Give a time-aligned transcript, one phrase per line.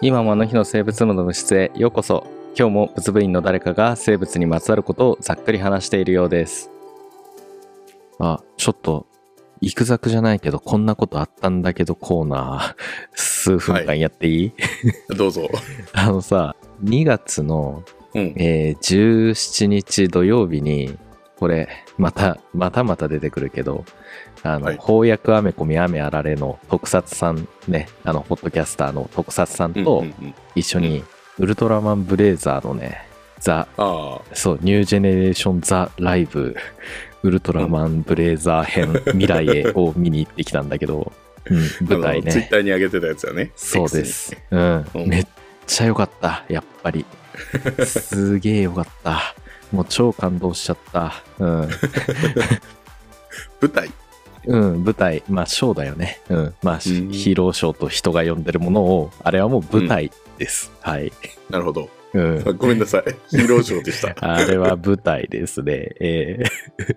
[0.00, 2.24] 今もあの日の生物部の部室へようこそ
[2.56, 6.70] 今日も物部員の誰かが生物にまつわることをざっくり話しているようです
[8.20, 9.06] あちょっと
[9.60, 12.74] 行くざくじゃないけどこんなことあったんだけどコーナー
[13.12, 14.52] 数分間やっていい、
[15.16, 15.48] どうぞ。
[15.92, 16.54] あのさ
[16.84, 17.82] 2月の、
[18.14, 18.34] うん。
[18.36, 20.96] えー17日土曜日に
[21.38, 23.84] これまたまたまた出てくるけど
[24.42, 24.78] あの、はい。
[24.78, 30.04] 翻訳アメコミ雨あられの特撮さんねあのポッドキャスターの特撮さんうんと
[30.54, 31.04] 一緒に
[31.38, 33.06] ウルトラマンブレイザーのね
[33.38, 36.56] ザあそうニュージェネレーションザライブ
[37.22, 41.12] ウルトラマンブレイザー編未来へを見に行ってきたんだけど、
[41.46, 41.60] うん、あ。
[41.82, 43.52] 舞台ツイッねターに上げてたやつよね。
[43.56, 44.86] そうです、うん。
[44.94, 45.08] うん。
[45.08, 45.26] めっ
[45.66, 46.44] ちゃ良かった。
[46.48, 47.04] やっぱり。
[47.86, 49.34] すげえ良かった
[49.72, 51.14] もう超感動しちゃった。
[51.38, 51.68] うん、に。
[53.60, 53.90] 舞台？
[54.46, 55.22] うん、舞台。
[55.28, 56.20] まあショーだよね。
[56.28, 56.54] うん。
[56.62, 56.80] まあ、うん。
[56.80, 61.12] ヒーローショーと人が呼んでるものをあれはもう舞台です、はい、
[61.50, 61.90] なるほど。
[62.14, 62.44] うん。
[62.46, 63.02] あごめんなさい。
[63.28, 64.14] ヒーローショーでした。
[64.24, 65.90] あれは舞台ですね。
[66.00, 66.96] えー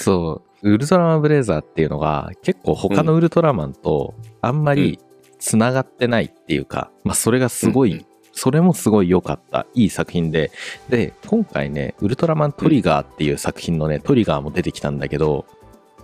[0.00, 4.98] そう、ウルトラマンブレイザーっていうのが結構他のウルトラマンとあんまり
[5.38, 10.50] つながってないっていうか、まあそれがすごい、うんうんそれもすごい良かった、いい作品で。
[10.88, 15.46] で、今回ね、ウルトラマントリガーっていう作品のね、トリガーも出てきたんだけど、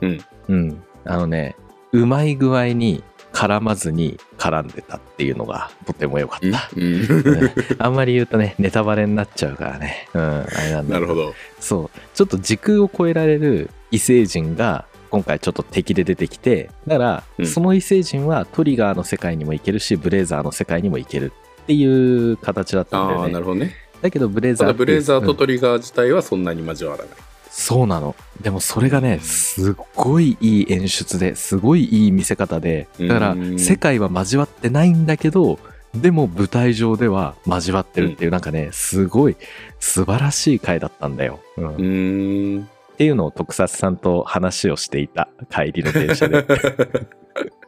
[0.01, 0.25] うん。
[0.49, 1.57] うん、あのね、
[1.93, 6.71] うまい具合に絡まずに絡んでたっていうのがとても良かった。
[6.77, 6.83] うん。
[6.83, 10.09] うんあんまり言うとね、ネタバレになっちゃうからね。
[10.15, 11.35] うん、あれなんだなるほど。
[11.59, 11.99] そう。
[12.15, 21.33] ちょっと時空を超えられる異星人が今回ちょっと敵で出てきて、だから、うんその異星人はトリガーの世界にも行けるし、ブレイザーの世界にも行ける
[21.63, 21.85] ってい
[22.33, 23.33] う形だったんだああ、よね。
[23.33, 23.75] なるほどね。
[24.03, 27.13] だけどブレイザただ、ーっていうブレイザーとうんトリガー自体はそんなに交わらない。
[27.51, 28.15] そうなの。
[28.41, 35.59] でもそれがね、うんすっごいいい演出ですごいいい見せ方で、だからうん世界は交わってないんだけど、
[35.95, 39.37] でも舞台上では交わってるっていう、なんかね、すごい
[39.81, 41.41] 素晴らしい回だったんだよ。
[41.57, 42.63] うんうーん。
[42.63, 46.47] っていうのを特撮さんと話をしていた帰りの電車で。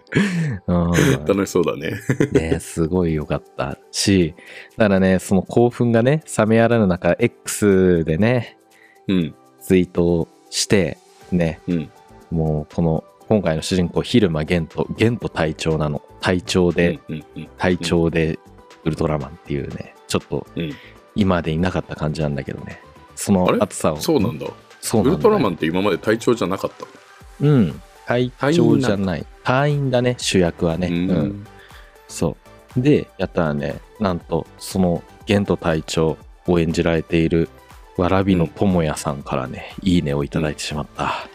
[0.67, 0.91] うん
[1.27, 1.93] 楽しそうだね。
[2.33, 4.35] ねすごい良かったし、
[4.77, 8.59] だからね、その興奮がね、冷めやらぬ中、X でね、
[9.09, 9.35] うん。
[9.61, 10.99] ツイートをして、
[11.31, 11.91] ね、うん。
[12.31, 16.03] もうこの、今回の主人公、蛭間玄斗、玄斗隊長なの。
[16.21, 16.99] 隊長で。
[17.57, 18.39] 隊長で
[18.85, 20.75] ウルトラマンっていうね、ちょっとうん。
[21.15, 22.81] 今までいなかった感じなんだけどね。
[23.15, 23.59] そのあれ？
[23.61, 23.97] 熱さを。
[23.97, 24.47] そうなんだ。
[24.81, 26.87] そうなんだよウルトラマンって今まで隊長じゃなかった
[27.41, 27.81] うん。
[28.07, 29.27] 隊長じゃない。
[29.45, 30.89] 隊員だね、主役はね。
[30.89, 31.11] ううん。
[31.27, 31.47] ん。
[32.09, 32.37] そ
[32.77, 32.81] う。
[32.81, 36.17] で、やったらね、なんと、その、ゲント隊長
[36.47, 37.49] を演じられている、
[37.97, 41.29] わらびの智也さんからね、いいねをいただいてしまった。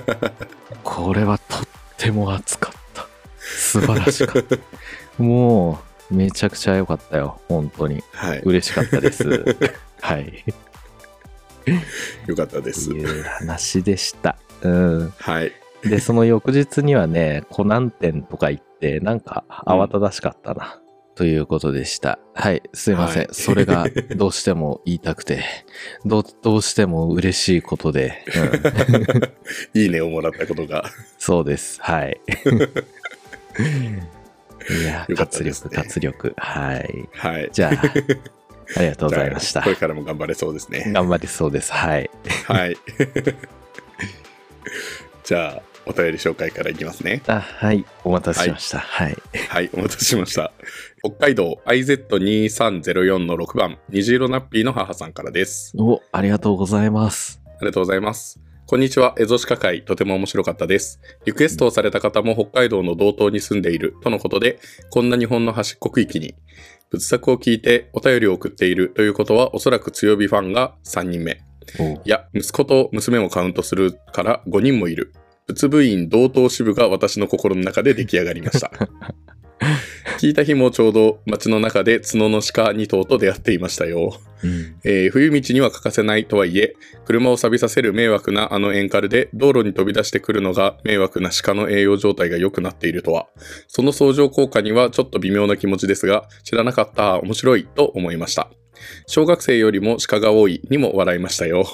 [0.84, 1.60] これはとっ
[1.96, 3.06] ても熱かった。
[3.38, 4.56] 素晴らしかった。
[5.22, 5.80] も
[6.10, 7.40] う、めちゃくちゃ良かったよ。
[7.48, 8.02] 本当に。
[8.12, 8.40] はい。
[8.44, 9.24] 嬉しかったです。
[10.00, 10.44] はい。
[12.26, 12.94] よかったですと。
[12.94, 14.36] いう話でした。
[14.62, 15.14] うん。
[15.18, 15.52] はい。
[15.90, 20.80] で、その翌日にはね、コナン店とか行って、なんか慌ただしかったな。
[21.14, 22.18] ということでした。
[22.34, 23.22] はい、すいません。
[23.22, 23.86] はいそれが
[24.16, 25.42] どうしても言いたくて、
[26.04, 28.22] どうどうしても嬉しいことで、
[29.74, 30.84] うん、 いいねをもらったことが。
[31.18, 31.80] そうです。
[31.80, 32.20] はい。
[34.68, 36.34] いや、よかった活力、活力。
[36.36, 37.08] はい。
[37.14, 37.48] はい。
[37.50, 37.70] じゃあ、
[38.76, 39.70] ありがとうございましたこ。
[39.70, 40.84] れからも頑張れそうですね。
[40.88, 41.72] 頑張りそうです。
[41.72, 42.10] はい。
[42.46, 42.76] はい。
[45.24, 47.22] じゃあ、お便り紹介からいきますね。
[47.28, 47.84] あ、はい。
[48.02, 48.80] お待たせしました。
[48.80, 49.16] はい。
[49.48, 50.52] はい、お待たせしました。
[51.04, 55.72] 北海道 IZ2304 の6番、虹色ナッピーの母さんからです。
[55.78, 57.40] お、ありがとうございます。
[57.44, 58.40] ありがとうございます。
[58.66, 60.98] こんにちは、エゾシカ会、とても面白かったです。
[61.24, 64.58] リクエストをされた方も北海道の道東に住んでいるとのことで、
[64.90, 66.34] こんな日本の端っこ区域に、
[66.90, 71.40] 仏作を聞いてお便りを送っているということは、おそらく強火ファンが3人目。
[71.78, 75.12] おいや、息子と娘もカウントするから5人もいる。
[75.46, 78.72] 仏部員同等支部が私の心の中で出来上がりました。
[80.18, 84.18] 聞いた日もちょうど街の中で角の鹿2頭と出会っていましたよ。
[84.42, 84.76] うん。
[84.84, 86.74] えー冬道には欠かせないとはいえ、
[87.04, 93.28] 車を錆びさせる迷惑なあのエンカルで道路に飛び出してくるのが迷惑な鹿の栄養状態が良くなっているとは、
[93.68, 98.50] その相乗効果にはちょっと微妙な気持ちですが、知らなかった、面白いと思いました。
[99.06, 101.66] 小学生よりも鹿が多いにも笑いましたよ。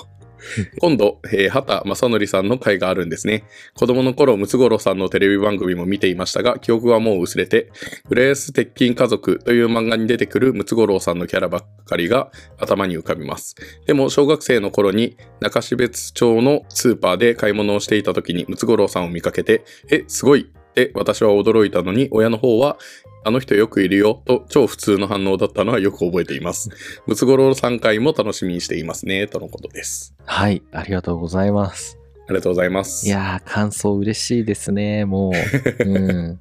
[0.81, 3.45] 今度、えー畑正則さんの回があるんですね。
[3.75, 7.71] 子供の頃、ムツゴロウさんのテレビ番組も見ていましたが、記憶はもう薄れて、
[8.09, 13.57] 浦安鉄筋家族という漫画に出てくるムツゴロウさんのキャラばっかりが頭に浮かびます。
[13.87, 22.79] でも、小学生の頃に中標津町のスーパーで買い物をしていた時にムツゴロウさんを見かけて、え、すごいって私は驚いたのに、親の方は、
[23.25, 26.71] あの人よくいるよと超普通の反応だったのはよく覚えています。
[27.07, 30.15] ムツゴロウさん回も楽しみにしていますね、とのことです。
[30.25, 31.99] はい、ありがとうございます。
[32.27, 33.07] ありがとうございます。
[33.07, 35.33] いやー、感想嬉しいですね、もう。
[35.85, 36.41] うん。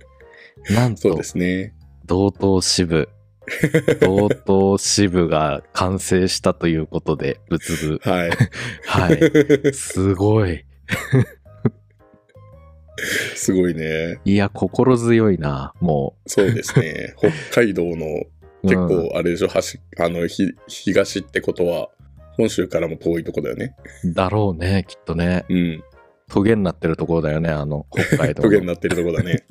[0.70, 1.74] なんとそうで、すね。
[2.06, 3.10] 同等支部。
[4.02, 8.00] 同等支部が完成したということで、仏部。
[8.04, 8.32] はい。
[8.86, 9.74] はい。
[9.74, 10.66] すごい。
[13.36, 14.20] すごいね。
[14.26, 17.14] いや、心強いな、もそうですね。
[17.52, 18.28] 北海道のう。
[18.64, 21.90] 結うん構あれでしょ、端あのひ東ってことは
[22.38, 23.76] 本州からも遠いとこだよね。
[24.06, 25.46] だろうね、きっとね。
[25.50, 25.84] うん。
[26.30, 28.48] トゲになってるところだよね、あの、北海道の。
[28.48, 29.44] トゲになってるとこだね。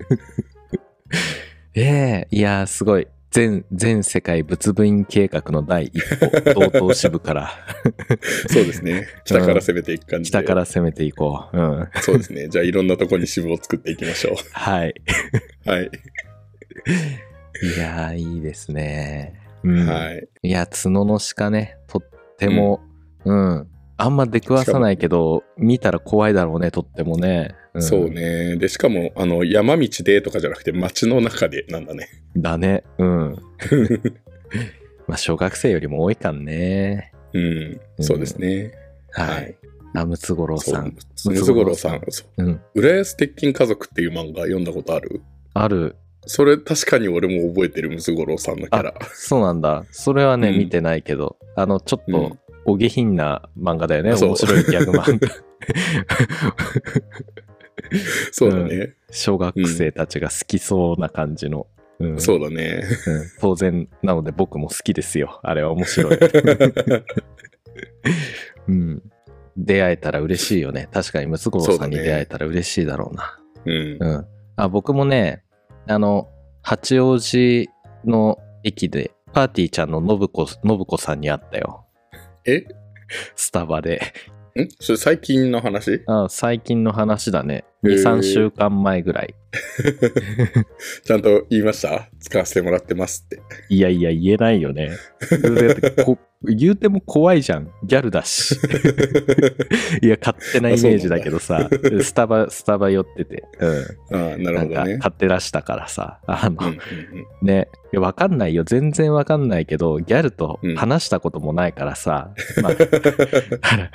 [1.74, 3.06] ええいやー、すごい。
[3.30, 7.50] 全、全世界仏部員計画の第一歩、同等支部から、
[8.50, 9.06] そうですね。
[9.24, 10.38] 北から攻めていく感じで。
[10.38, 11.56] 北から攻めていこう。
[11.56, 11.88] うん。
[12.02, 12.48] そうですね。
[12.48, 14.94] じゃあいろんなとこに支部を作っていきましょはい。
[15.66, 15.70] う。
[15.70, 15.90] はい。
[17.62, 19.40] いやー、いいですね。
[19.62, 19.86] うん。
[19.86, 20.28] はい。
[20.42, 22.80] いや、角の鹿ね、とっても、
[23.24, 27.54] うん、あんま出くわさないけど、見たら怖いだろうね、とってもね。
[27.78, 28.10] んそう。
[28.10, 28.56] ね。
[28.56, 32.08] で、しかも、あの、山道でとかじゃなくて街の中でなんだね。
[32.36, 33.36] だね、うん。
[35.06, 37.12] まあ、小学生よりも多いかんね。
[37.32, 37.80] うん。
[38.00, 38.72] そうですね。
[39.12, 39.28] はい。
[39.34, 39.56] はい
[39.92, 40.94] あ、ムツゴロウさん。。
[41.26, 42.00] ムツゴロウさん。
[42.10, 42.60] そううん。
[42.74, 45.20] 浦安鉄筋家族っていう漫画読んだことある？
[45.54, 45.96] ある。
[46.26, 48.94] それ確かに俺も覚えてるムツゴロウさんのキャラ。
[49.14, 49.84] そうなんだ。
[49.90, 54.14] それはね、うん見てないけど、あの、ちょっとうん、お下品な漫画だよね。
[54.14, 55.28] 面白いギャグ漫画。
[58.32, 58.94] そうだね。
[59.10, 61.66] 小学生たちが好きそうな感じの。
[61.98, 62.82] うんそうだね。
[63.06, 65.38] うん当然なので僕も好きですよ。
[65.42, 66.18] あれは面白い。
[68.68, 69.02] うん。
[69.56, 70.88] 出会えたら嬉しいよね。
[70.92, 73.38] 確かにムツゴロウさんに出会えたら嬉しいだろうな。
[73.66, 73.98] うん。
[74.00, 74.26] うん。
[74.56, 75.42] あ、僕もね、
[75.86, 76.28] あの、
[76.62, 77.68] 八王子
[78.04, 81.84] の駅で、パーティーちゃんの信子、信子さんに会ったよ。
[82.46, 82.64] え？
[83.34, 84.00] スタバで。
[84.58, 84.68] ん？
[84.80, 86.02] それ最近の話？
[86.06, 87.64] あ最近の話だね。
[87.84, 89.34] 2、へー3週間前ぐらい。
[91.04, 92.08] ちゃんと言いました？
[92.20, 93.40] 使わせてもらってますって。
[93.68, 94.90] いやいや、言えないよね。
[96.42, 97.70] 言うても怖いじゃん。
[97.84, 98.54] ギャルだし。
[100.02, 101.68] いや、勝手なイメージだけどさ、
[102.02, 103.66] スタバ、スタバ寄ってて、う
[104.16, 104.20] ん。
[104.30, 104.98] ああ、なるほどね。
[104.98, 106.78] 買ってらしたからさ、あの、うんうん
[107.40, 108.64] うんね、いやわかんないよ。
[108.64, 112.30] 全然わかんないけど、ギャルとうん話したこともないからさ、
[112.62, 113.90] まあ、だから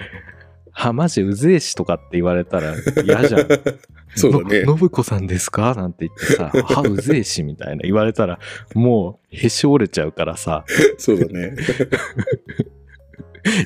[0.77, 3.47] は、マジうぜえしとかって言われたら嫌じゃん。
[4.15, 5.73] そうだねの信子さんですか？
[5.73, 8.39] なんて言ってさ、は、うぜえしみたいな言われたら、
[8.73, 10.65] もう、へし折れちゃうからさ、
[10.99, 11.55] そうだね。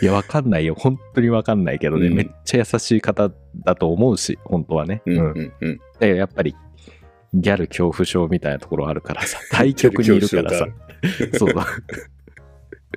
[0.01, 0.75] いや、わかんないよ。
[0.75, 3.31] 本当にわかんないけどね、うんめっちゃ優しい方
[3.65, 5.01] だと思うし、本当はね。
[5.05, 5.53] うんうん。
[5.61, 5.79] うん
[6.17, 6.55] やっぱり、
[7.33, 10.67] ギャル恐怖症みたいなところあるからさ、対極にいるからさ、
[11.37, 11.65] そうだ。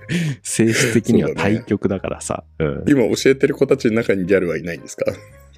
[0.42, 2.44] 性質的には対極だからさ。
[2.58, 5.04] うん、今教えてる子たちの中にギャルはいないんですか？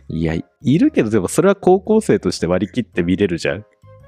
[0.08, 3.64] いや、いるけど、でもそれは高校生として割り切って見れるじゃん。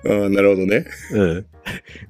[0.06, 0.84] ああ、なるほどね。
[1.12, 1.46] うん。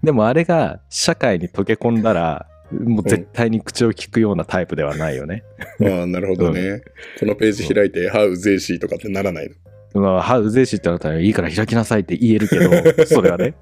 [0.02, 5.44] でもあれが社会に溶け込んだら、もう絶対に口を聞くようなタイプではないよね。
[5.80, 6.82] ああ、なるほどね。
[7.20, 9.54] このページ開いて、はうぜえしとかってならないの？
[10.00, 12.70] まあ、はうぜえしってなったらいいから開きなさいって言えるけど、
[13.06, 13.54] それはね。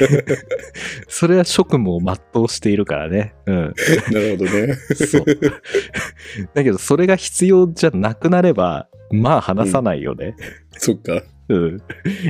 [1.08, 3.34] それは職務を全うしているからね。
[3.46, 3.56] うん。
[3.56, 4.74] なるほどね。
[4.94, 5.24] そう。
[6.54, 10.34] だけど、それが必要じゃなくなれば、まあ話さないよね。
[10.76, 11.22] そっか。
[11.48, 11.76] うん。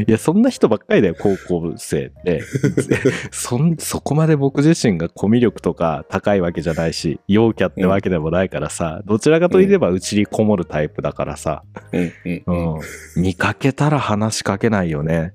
[0.07, 2.43] いや、そんな人ばっかりだよ、高校生って。
[3.33, 13.23] そん、そこまで僕自身がコミュ力とか高いわけじゃないし、陽キャってわけでもないからさ、どちらかといえばうちにこもるタイプだからさ、うんうんうん。
[13.23, 15.33] 見かけたら話しかけないよね。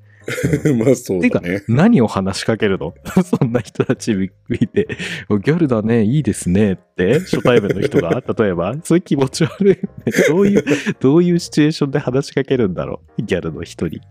[0.65, 0.79] うん。
[0.79, 1.63] まあそうてかだね。
[1.67, 2.93] 何を話しかけるの？
[3.23, 4.87] そんな人たち見て、
[5.29, 9.81] ギャルだね、いいですねって、初対面の人が、 例えば、そういう気持ち悪いよね。
[10.29, 10.63] どういう、
[10.99, 13.21] どういうシチュエーションで話しかけるんだろう？
[13.23, 13.97] ギャルの人に。
[13.97, 14.03] ね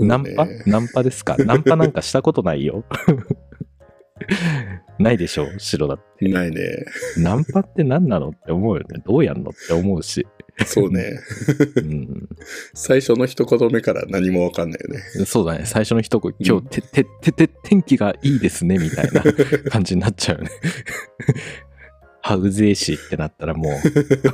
[0.00, 0.46] ナンパ？
[0.66, 1.36] ナンパですか？
[1.38, 2.84] ナンパなんかしたことないよ。
[4.98, 6.28] ないでしょ白だって。
[6.28, 6.84] ないね。
[7.18, 9.02] ナンパって何なのって思うよね。
[9.04, 10.26] どうやんのって思うし。
[10.66, 11.18] そうね。
[11.76, 12.28] うん、
[12.74, 15.24] 最初の一言目から何もわかんないよね。
[15.26, 15.66] そうだね。
[15.66, 19.22] 最初の一言、今日、て、て、て、て、天気がいいですね、みたいな
[19.70, 20.50] 感じになっちゃうよね。
[22.22, 23.72] はうぜえしってなったらもう、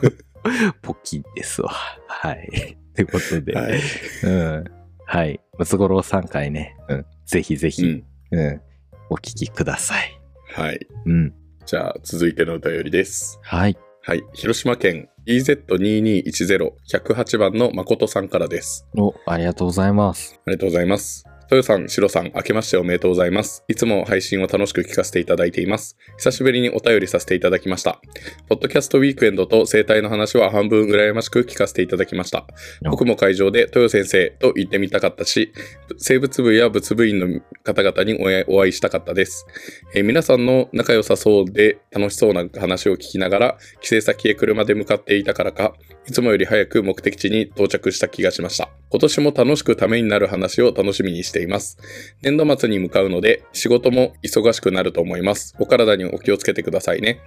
[0.83, 1.71] ポッキーですわ。
[2.07, 2.77] はい。
[2.95, 3.81] ということで、はい。
[4.25, 4.65] うん。
[5.07, 5.41] はい。
[5.59, 7.07] ムツゴロウ3回ね、うん。
[7.25, 8.39] ぜひぜひ、うん。
[8.39, 8.61] うん。
[9.09, 10.20] お聞きください。
[10.53, 10.87] はい。
[11.07, 11.33] うん。
[11.67, 13.39] じゃあ続いてのお便りです。
[13.43, 13.77] はい。
[14.03, 14.25] はい。
[14.35, 18.87] 広島県 EZ2210-108 番の誠さんからです。
[18.97, 20.41] お、ありがとうございます。
[20.47, 21.25] ありがとうございます。
[21.53, 23.65] 豊さん、シロさん、明けましておめでとうございます。
[23.67, 25.97] いつも配信を楽しく聞かせていただいています。
[26.17, 28.01] 久しぶりにお便りさせていただきました。
[28.49, 32.47] ポッドキャストウィークエンドと生態の話は半分羨ましく聞かせていただきました。
[32.85, 35.53] 僕も会場で豊先生と言ってみたかったし、
[35.99, 39.45] 生物部や物部員の方々にお会いお会いしたかったです。
[39.93, 45.75] えー皆さんの仲良さそうで楽しそうな話を聞きながら、帰省先へ車で向かっていたからか、
[46.07, 48.71] いつもより早く目的地に到着した気がしました。
[48.91, 51.79] 今年も楽しくためになる話を楽しみにしています。
[52.23, 55.55] 年度末に向かうので、仕事も忙しくなると思います。
[55.59, 57.21] お体にお気をつけてくださいね。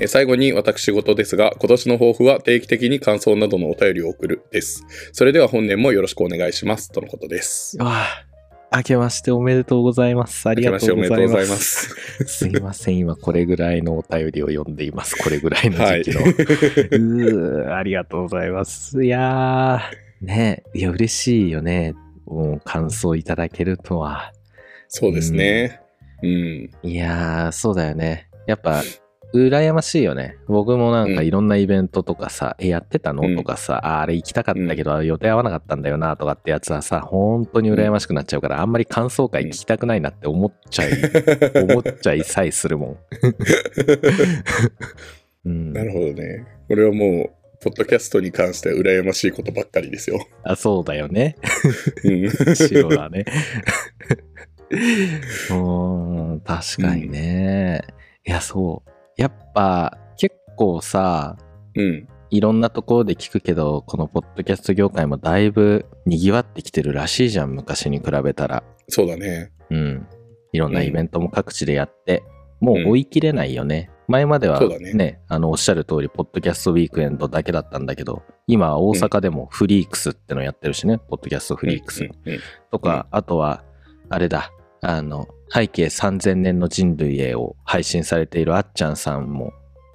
[0.00, 4.82] えー最後に私事ですが、今年の抱負は定期的に感想などのお便りを送るです。
[5.12, 6.90] それでは本年もよろしくお願いします。
[6.90, 7.76] とのことです。
[8.74, 10.48] 明けましておめでとうございます。
[10.48, 11.54] ありがとうございましておめでとうございま。
[11.54, 11.94] ます
[12.24, 12.38] す。
[12.38, 15.16] すいません、今これぐらいのお便りを読んでいます。
[15.16, 16.04] これぐらいのはい。
[16.04, 16.24] 時期の。
[16.24, 19.04] うーありがとうございます。
[19.04, 21.94] いやー、ねいや、嬉しいよね。
[22.64, 24.32] 感想いただけるとは。
[24.88, 25.80] そうですね。
[26.22, 26.70] うん。
[26.82, 28.28] いやー、そうだよね。
[28.46, 28.82] やっぱ、
[29.34, 30.36] 羨ましいよね。
[30.46, 33.26] 僕もなんかうんいろんなイベントとかさ、え、やってたの？
[33.26, 40.92] うんとかさ、ああれ行きたかったけど、予定合わなかったんだよなとかってやつはさ、本当に羨ましくなっちゃうから、あんまり感想会聞きたくないなって思っちゃい、
[41.68, 42.96] 思っちゃいさえするもん。
[45.44, 46.44] うん、なるほどね。
[46.68, 50.26] これはもう、ポッドキャストに関しては羨ましいことばっかりですよ。
[50.44, 51.36] あ、そうだよね。
[52.04, 52.30] うん。
[52.54, 53.24] 白だね。
[54.70, 57.82] うーん、確かにね。
[58.26, 58.90] いや、そう。
[59.16, 61.36] やっぱ、結構さ、
[61.74, 62.08] うん。
[62.30, 68.64] いろんなところで聞くけど、このポッドキャスト業界もだいぶ賑わってきてるらしいじゃん、昔に比べたら。
[68.88, 69.52] そうだね。
[69.70, 70.06] うん。
[70.52, 72.22] いろんなイベントも各地でやって、
[72.60, 73.90] もう追い切れないよね。
[74.08, 74.92] 前まではね。
[74.94, 82.04] ね、あの、おっしゃる通り、ポッドキャストウィークエンドだけだったんだけど、今は大阪でもフリークスってのやってるしね、ポッドキャストフリークス。
[82.04, 83.64] うんうんとか、あとは、
[84.08, 84.50] あれだ、
[84.82, 89.52] あの、背景3000年の人類へを配信されているあっちゃんさんも、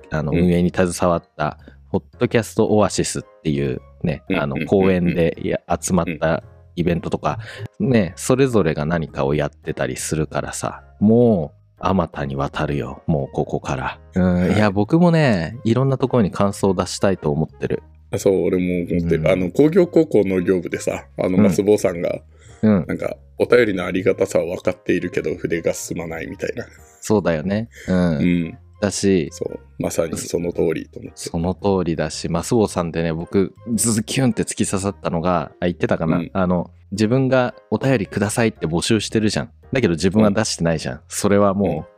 [0.09, 0.39] あの、うん。
[0.39, 1.57] 運営に携わった、
[1.91, 6.43] ポッドキャストオアシスっていうね、あのうんうんうん、公演で集まった
[6.75, 7.39] イベントとか、
[7.79, 13.99] ね、それぞれが何かをやってたりするからさ、もう、あまたに渡るよ、もうここから。
[14.15, 17.83] うん、いや、僕もね、いろんなところに感想を出したいと思ってる。
[18.11, 19.21] あそう、俺も思ってる。
[19.21, 22.21] うんあの、工業高校農業部でさ、あの、うんマスボウさんが、
[22.61, 26.65] うん、なんか、お便りのありがたさは分かっているけど、筆が進まないみたいな。
[27.01, 27.69] そうだよね。
[27.87, 28.17] うん。
[28.17, 28.57] うん。
[28.81, 29.59] だし、そう。
[29.79, 31.17] まさにその通りと思って。
[31.17, 39.51] その通りだし、マスボウさんでね、僕、ズキュンって突き刺さったのが、あ、言ってたかな、うんあの、自分がお便りくださいって募集してるじゃん。
[39.71, 41.01] だけど自分は出してないじゃん。
[41.07, 41.91] それはもう、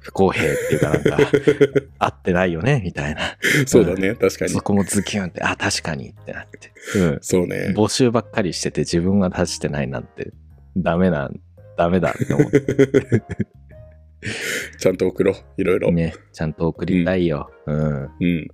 [0.00, 1.18] 不公平っていうかなんか、
[1.98, 3.20] 合ってないよね、みたいな。
[3.66, 4.60] そうだね、確かにそ。
[4.60, 6.72] こもズキュンって、あ、確かにってなって。
[6.98, 7.18] うん。
[7.20, 7.74] そうね。
[7.76, 10.32] 募集ばっかりしてて自分が出してないなんて、
[10.76, 11.30] ダメな、
[11.76, 12.62] ダメだって思って
[14.78, 15.92] ちゃんと送ろう、いろいろ。
[15.92, 17.50] ね、ちゃんと送りたいよ。
[17.66, 18.02] うん。
[18.04, 18.48] うん。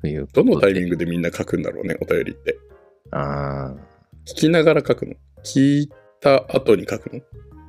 [0.00, 2.56] というどのタイミングでみんな書くんだろうね、お便りって。
[3.10, 3.88] あー
[4.30, 5.14] 聞きながら書くの？
[5.44, 7.22] 聞いた後に書くの？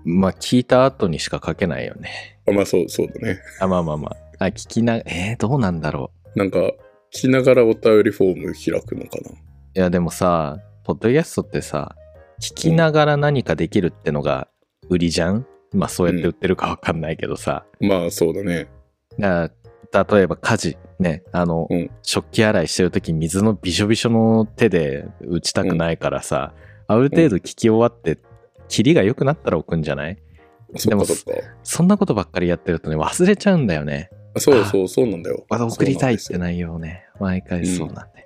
[0.06, 2.40] まあ、聞いた後にしか書けないよね。
[2.48, 3.40] あまあそう、そうだね。
[3.60, 4.46] あ、まあまあまあ。
[4.46, 6.74] あ、聞きな、えー、どうなんだろなんか、聞
[7.12, 9.32] きながらお便りフォーム開くのかな？
[9.32, 9.34] う。
[9.76, 11.96] いや、でもさ、ポッドキャストってさ、
[12.42, 14.48] 聞きながら何かできるってのが
[14.90, 15.46] 売りじゃん？
[15.74, 17.66] まあ、そうやって売ってるかわかんないけどさ。
[17.80, 18.68] まあそうだね。
[19.20, 19.52] だ
[19.92, 26.54] 例えば家事、ね、あの、うん食器洗いしてるとき水のびしょびしょの手で打ちたくないからさ、
[26.88, 28.18] ある程度聞き終わって、
[28.68, 30.18] キリが良くなったら置くんじゃない？
[30.76, 31.06] そっか
[31.64, 34.12] そんなことばっかりやってるとね、忘れちゃうんだよね。
[34.38, 35.44] そうそう、そうなんだよ。
[35.50, 38.19] また送りたいって内容をね、毎回そうなんで。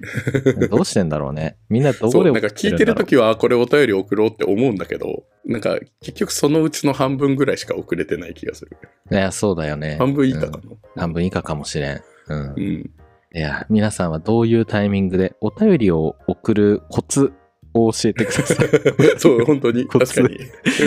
[0.70, 1.56] どうしてんだろうね。
[1.68, 8.76] みんなどですよそう、こで送なんか聞いてるときは、あこれお便り送ろうって思うんだけど、なんか結局そのうちの半分ぐらいしか送れてない気がする。
[9.10, 9.96] いや、そうだよね。
[9.98, 11.02] 半分以下かうんな。
[11.02, 12.02] 半分以下かもしれん。
[12.28, 12.60] うんう。
[12.60, 12.90] ん。
[13.34, 17.32] いや、皆さんはどういうタイミングでお便りを送るコツ
[17.74, 18.68] を教えてください。
[19.18, 19.86] そう、本当に。
[19.86, 20.38] 確かに。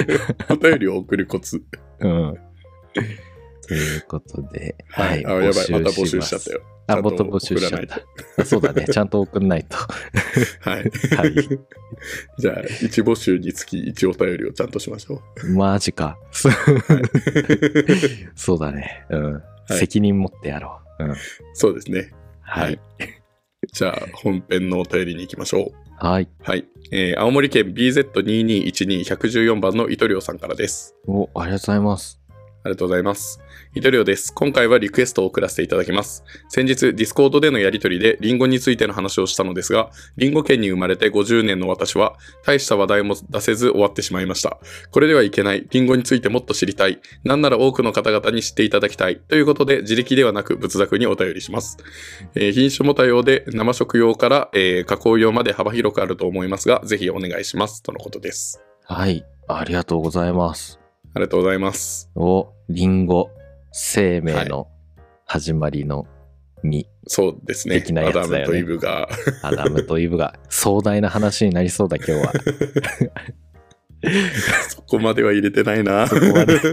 [0.50, 1.62] お便りを送るコツ。
[2.00, 2.38] うん。
[3.72, 5.26] ということで、はい。
[5.26, 5.50] あ、やばい。
[5.50, 6.58] また募集しちゃったよ。
[6.58, 6.64] よ。
[6.88, 8.02] あ、また募集しちゃった。
[8.38, 8.86] あそうだね。
[8.92, 9.78] ちゃんと送んないと。
[10.70, 10.92] はい。
[11.16, 11.32] はい。
[12.38, 15.54] じゃあ、1募集につき1お便りをちゃんとしましょう。
[15.54, 16.18] マジか。
[18.36, 19.06] そうだね。
[19.10, 19.34] うん。
[19.34, 19.44] はい
[19.78, 21.06] 責任持ってやろう。
[21.06, 21.16] うん。
[21.54, 22.12] そうですね。
[22.42, 22.80] ははいい。
[23.72, 26.06] じゃあ、本編のお便りに行きましょう。
[26.06, 26.28] はい。
[26.42, 26.68] はい。
[26.92, 30.94] えー青森県 BZ2212-114 番のイトリオさんからです。
[31.08, 32.21] お、ありがとうございます。
[32.64, 33.40] ありがとうございます。
[33.74, 34.34] イトリオです。
[34.34, 36.24] 今回はリクエストを送らせていただきます。
[36.50, 42.16] 先日、ディスコードでのやりとりでリンゴについての話をしたのですが、リンゴ県に生まれて50年の私は、
[42.46, 44.60] 大した話題も出せず終わってしまいました。
[44.92, 45.66] これではいけない。
[45.70, 47.00] リンゴについてもっと知りたい。
[47.24, 49.18] なんなら多くの方々に知っていただきたい。
[49.18, 51.78] ということで、自力ではなく仏作にお便りします。
[52.36, 57.82] えー品種も多様で、生食用から、えー加工用まで幅広くあると思いますが、ぜひお願いします。
[57.82, 58.62] とのことです。
[58.84, 59.26] はい。
[59.48, 60.81] ありがとうございます。
[61.14, 62.10] ありがとうございます。
[62.16, 63.30] お、リンゴ、
[63.74, 64.70] 生命の
[65.26, 66.08] 始まりの
[66.64, 67.82] 実、そうですね。
[67.82, 69.10] 的なやアダつだよねムとイブが。
[69.42, 72.32] アダムとイブが壮大な話になりそうだ、今日は。
[74.70, 76.08] そこまでは入れてないな。
[76.08, 76.56] そこまで。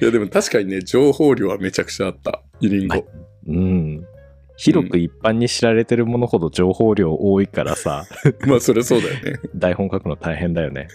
[0.00, 2.44] いやでも確かにね、情報量はめちゃくちゃあった。
[2.60, 2.94] リンゴ。
[2.94, 3.04] はい
[3.48, 4.06] うん。
[4.56, 8.04] 広く一般に知られてるものほど情報量多いからさ、
[8.46, 9.38] まあそれそうだよね。
[9.54, 10.88] 台本書くの大変だよね。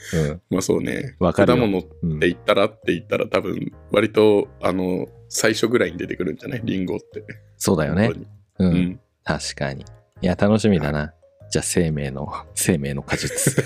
[0.50, 1.15] まあそうね。
[1.20, 2.12] わかるよ果物ってうん。
[2.13, 6.62] うん、言ったらって言ったら多分、割と、あの、最初ぐらいに出てくるんじゃない？
[6.63, 7.24] リンゴって。
[7.58, 8.08] そうだよね。
[8.08, 8.13] 本う。
[8.15, 8.27] 当に
[8.60, 9.00] うんん。
[9.24, 9.86] 確かに。
[10.22, 11.13] いや、楽しみだな。
[11.51, 13.63] じゃあ、生命の、 生命の果実。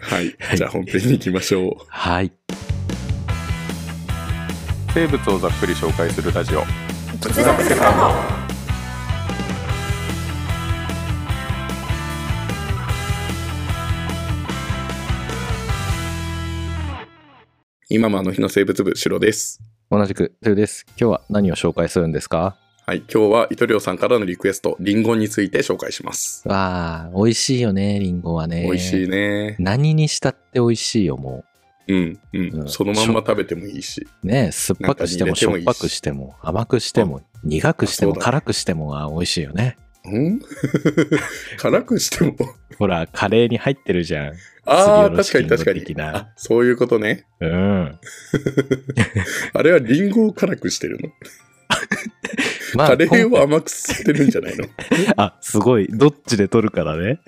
[0.00, 0.54] はいは。
[0.54, 1.74] いじゃあ本編に行きましょう。
[1.88, 2.30] はい。
[4.94, 6.62] 生物をざっくり紹介するラジオ。
[17.88, 19.60] 今もあの日の生物部、白です。
[19.90, 20.84] 同じく、というです。
[20.98, 22.56] 今日は何を紹介するんですか？
[22.86, 23.04] はい。
[23.12, 26.48] 今日は糸量さんからのリクエスト、リンゴについて紹介します。
[26.48, 28.64] わあ、美味しいよね、リンゴはね。
[28.64, 29.54] 美味しいね。
[29.60, 31.44] 何にしたって美味しいよ、も
[31.88, 34.06] うん、うん、うんそのまんま食べてもいいし。
[34.22, 34.26] う。
[34.26, 39.76] ね酸っぱくしても、しょっぱくしても、甘くしても、苦くしても、辛くしても、あ美味しいよね。
[40.08, 40.40] ん？
[41.58, 42.36] 辛くしても。
[42.78, 44.34] ほら、カレーに入ってるじゃん。
[44.64, 45.84] ああ、確かに確かに
[46.36, 47.24] そういうことね。
[47.40, 47.98] うん。
[49.54, 51.08] あれはリンゴを辛くしてるの？
[52.74, 54.66] まカレー今を甘くしてるんじゃないの？
[55.16, 55.86] あ、すごい。
[55.88, 57.20] どっちで取るからね。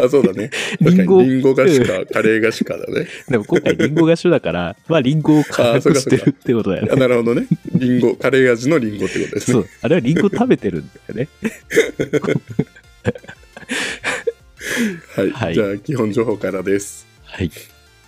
[0.00, 0.50] あ、そうだね。
[0.82, 3.06] 確かにリンゴ、がしか、カレーがしかだね。
[3.28, 7.00] でも今回リンゴが主だから、まあリンゴを辛くしてるってことだよあね。
[7.00, 7.46] なるほどね。
[7.74, 9.54] リンゴ、カレー味のリンゴってことですね。
[9.54, 9.68] そう。
[9.82, 11.28] あれはリンゴ食べてるんだよね。
[15.16, 15.30] はい。
[15.30, 17.06] はいじゃあ、基本情報からです。
[17.24, 17.50] はい。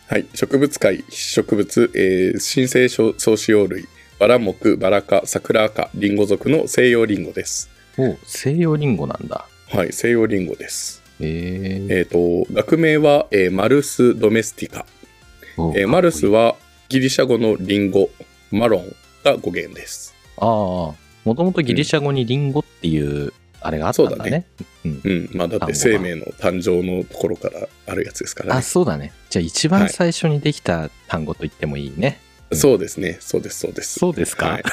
[0.09, 0.26] はい。
[0.35, 3.87] 植物界、植物、えー、新生草子葉類、
[4.18, 7.68] バラ木、バラ科、桜赤、リンゴ属の西洋リンゴです。
[7.98, 9.46] お西洋リンゴなんだ。
[9.68, 9.92] はい。
[9.92, 11.02] 西洋リンゴです。
[11.20, 14.87] へええっ、と、学名は、えーマルス・ドメスティカ。
[15.59, 16.57] おえーマルスは
[16.88, 18.09] ギリシャ語のリンゴ、
[18.50, 20.14] マロンが語源です。
[20.38, 20.96] ああ、も
[21.35, 24.46] ともとギリシャ語にリンゴっていう、あれがあったんだね。
[24.85, 25.00] うん。
[25.05, 25.31] うん。
[25.35, 28.62] まあ、だって生命の誕生のところからあるやつですからあ、ね。
[28.62, 29.12] そうだね。
[29.29, 32.18] じゃあ一番最初にできた単語と言ってもいいね。
[32.52, 33.18] そうですね。
[33.20, 33.98] そうです、そうです。
[33.98, 34.62] そうですか、はい。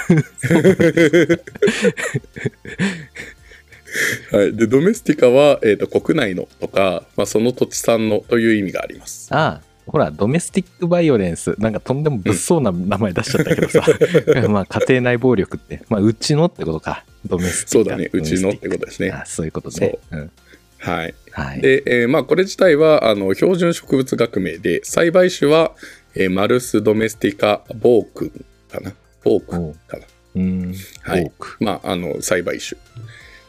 [4.32, 9.28] はい、でドメスティカは、えー、と国内のとか、まあ、その土地産のという意味があります。
[9.34, 11.56] ああ、ほら、ドメスティックバイオレンス。
[11.60, 13.86] なんかとんでも物騒な名前出しちゃったけどさ。
[14.50, 15.82] まあ、家庭内暴力って。
[15.90, 17.06] まあ、うちのってことか。
[17.26, 17.90] ドメスティック。
[17.90, 19.12] そうだね、うちのってことですね。
[19.12, 19.98] あそういうことね。
[20.12, 20.32] うん。
[20.80, 21.16] はい。
[21.32, 21.62] はい。
[21.62, 25.74] で、えーまあ、これ自体はあの標準植物学名で、栽培種は、
[26.16, 28.94] えーマルス・ドメスティカ・ボークンかな？
[29.24, 30.06] ボークンかな？
[30.36, 30.76] うーん。
[31.02, 31.32] はい。
[31.60, 32.80] まあ、あの栽培種。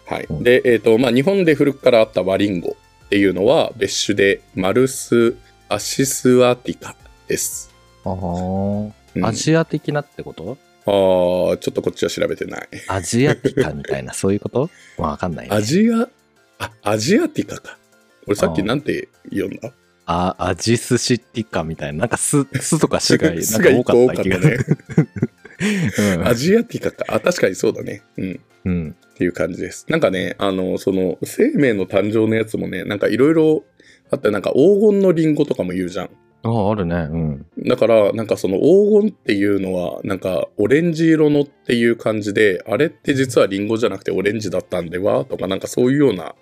[0.07, 5.35] はいうんで、えーとまあ、日本で古くからあったワリンゴっていうのは別種でマルス・
[5.69, 6.95] アシスアティカ
[7.27, 7.73] です。
[8.05, 9.29] あうんあ。
[9.29, 10.59] アジア的なってこと？
[10.87, 12.69] あーちょっとこっちは調べてない。
[12.89, 14.69] アジアティカみたいな、そういうこと？
[15.03, 15.57] わかんない、ね。
[15.57, 16.09] アジア、
[16.59, 17.79] あ、アジアティカか。
[18.27, 19.73] 俺さっきなんて読んだ？
[20.07, 22.01] あ、アジスシティカみたいな。
[22.01, 26.29] なんかス、 スとかシが、なんか多かった気がすねる。。
[26.29, 27.05] アジアティカか。
[27.09, 28.03] あ、確かにそうだね。
[28.17, 28.31] うん。
[28.33, 28.35] っ
[28.67, 28.73] うん。
[28.73, 28.97] うん。
[29.17, 29.87] ていう感じです。
[29.89, 33.65] なんかね、あの、その、生命の誕生のやつもね、なんかいろいろ
[34.11, 36.11] あって、なんか黄金のリンゴとかも言うじゃん。
[36.43, 36.95] あ、あるね。
[36.97, 37.47] うん。
[37.67, 45.25] だから、なんかその黄金っていうのは、なんかオレンジ色のっていう感じで、あれって実はリンゴじゃなくてオレンジだったんでは？
[45.25, 46.35] とか、なんかそういうような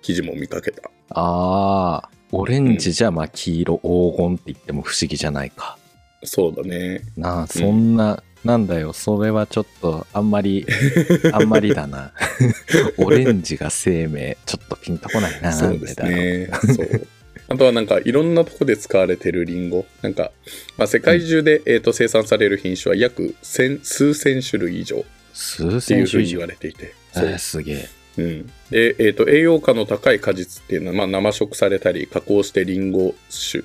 [0.00, 0.90] 記事も見かけた。
[1.10, 5.78] ああ、オレンジじゃまあ黄色黄金って言っても不思議じゃないか。
[6.22, 7.02] そうだね。
[7.16, 10.66] なあ、そんな、なんだよ、それはちょっとあんまり、
[11.32, 12.12] あんまりだな。
[12.98, 15.52] オレンジが生命、ちょっとピンとこないな。
[15.52, 16.02] そうです。
[16.02, 16.50] ね。
[16.74, 17.06] そう。
[17.48, 19.84] あとはなんかいろんなとこで使われてるリンゴ。
[20.02, 20.30] なんか、
[20.76, 26.46] まあ、世界中で、えーと生産される品種は約千数千種類以上数っていうふうに言わ。
[26.46, 26.94] れていて。
[27.12, 27.88] そうえーすげえ。
[28.18, 28.46] うん。
[28.70, 33.64] で、えっ、と、栄養価の高い果実っていうのは、まあ、生食されたり、加工してリンゴ酒、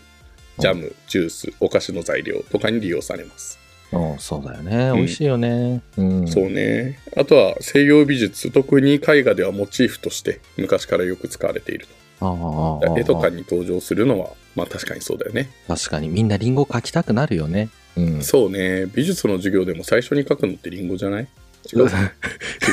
[0.59, 3.59] ジャム、ジュース、お菓子の材料とかに利用されます。
[3.91, 4.91] うん、そうだよね。
[4.91, 5.81] ん美味しいよね。
[5.97, 6.27] うん。
[6.27, 6.99] そうね。
[7.15, 12.95] あとは西洋美術、特に絵画ではモチーフとして昔からよく使われていると。
[12.97, 15.49] 絵とかに登場するのは、まあ確かにそうだよね。
[15.67, 17.69] 確かにみんなリンゴ描きたくなるよね。
[17.95, 18.23] うん。
[18.23, 18.85] そうね。
[18.93, 21.27] 美術の授業でも最初に描くのってリンゴじゃない？
[21.73, 21.87] 違う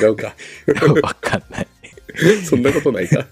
[0.03, 0.35] 違うか。
[1.03, 1.67] わかんない。
[2.45, 3.27] そんなことないか。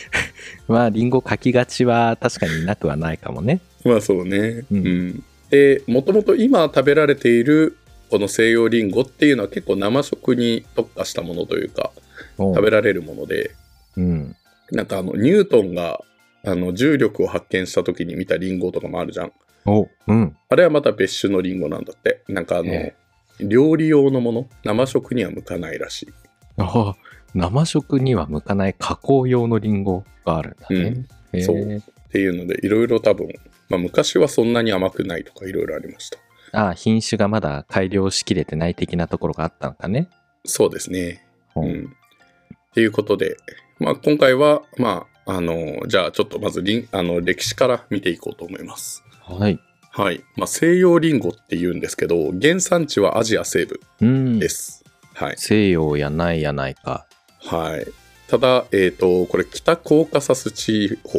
[0.68, 3.60] まあ、リンゴ描きがちは確かになくはないかもね。
[3.84, 4.38] まあそうね。
[4.38, 5.24] ううんん。
[5.50, 7.76] で、もともと今食べられている
[8.08, 11.92] この西洋リンゴっていうのは結構生食に特化したものというか、
[12.38, 13.52] 食食べられるもので、
[13.96, 14.36] うん。
[14.70, 16.00] なんかあの、ニュートンが
[16.44, 19.32] あの重力を発見した時に見たリンゴとかもあるじゃん。
[19.66, 20.36] お、うん。
[20.48, 22.22] あれはまた別種のリンゴなんだって。
[22.28, 22.94] なんかあの、え
[23.42, 26.08] 料理用のもの、生食には向かないらしい。
[26.58, 26.94] あ
[27.34, 31.06] 生食には向かない加工用のリンゴがあるんだね。
[31.32, 33.28] へえそうっていうので、いろいろ多分、
[33.68, 36.18] まあ昔はそんなに甘くないとかいろいろありました。
[36.52, 40.08] ああ、品種がまだ改良しきれてない的なところがあったのかね。
[40.44, 41.24] そうですね。
[41.54, 41.96] ううん。
[42.70, 43.36] っていうことで、
[43.78, 49.04] まあ今回は、まあ、あの、じゃあちょっとまずあの歴史から見ていこうと思います。
[49.22, 49.60] はい。
[49.90, 50.22] はい。
[50.36, 54.48] まあ西洋リンゴって言うんですけど、原産地はアジア西部うんで。
[54.48, 54.84] す。
[55.14, 55.34] はい。
[55.36, 57.06] 西洋やないやないか。
[57.40, 57.86] はい。
[58.28, 61.18] ただ、えっ、と、これ北コーカサス地方、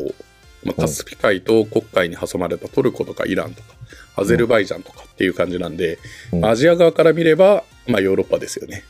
[0.63, 3.67] まあ、カスピ海と黒海に挟まれたトルコとかイランとか、
[4.15, 5.99] アゼルバイジャンとかっていう感じなんで、
[6.31, 8.83] うんアジア側から見れば、まあヨーロッパですよね。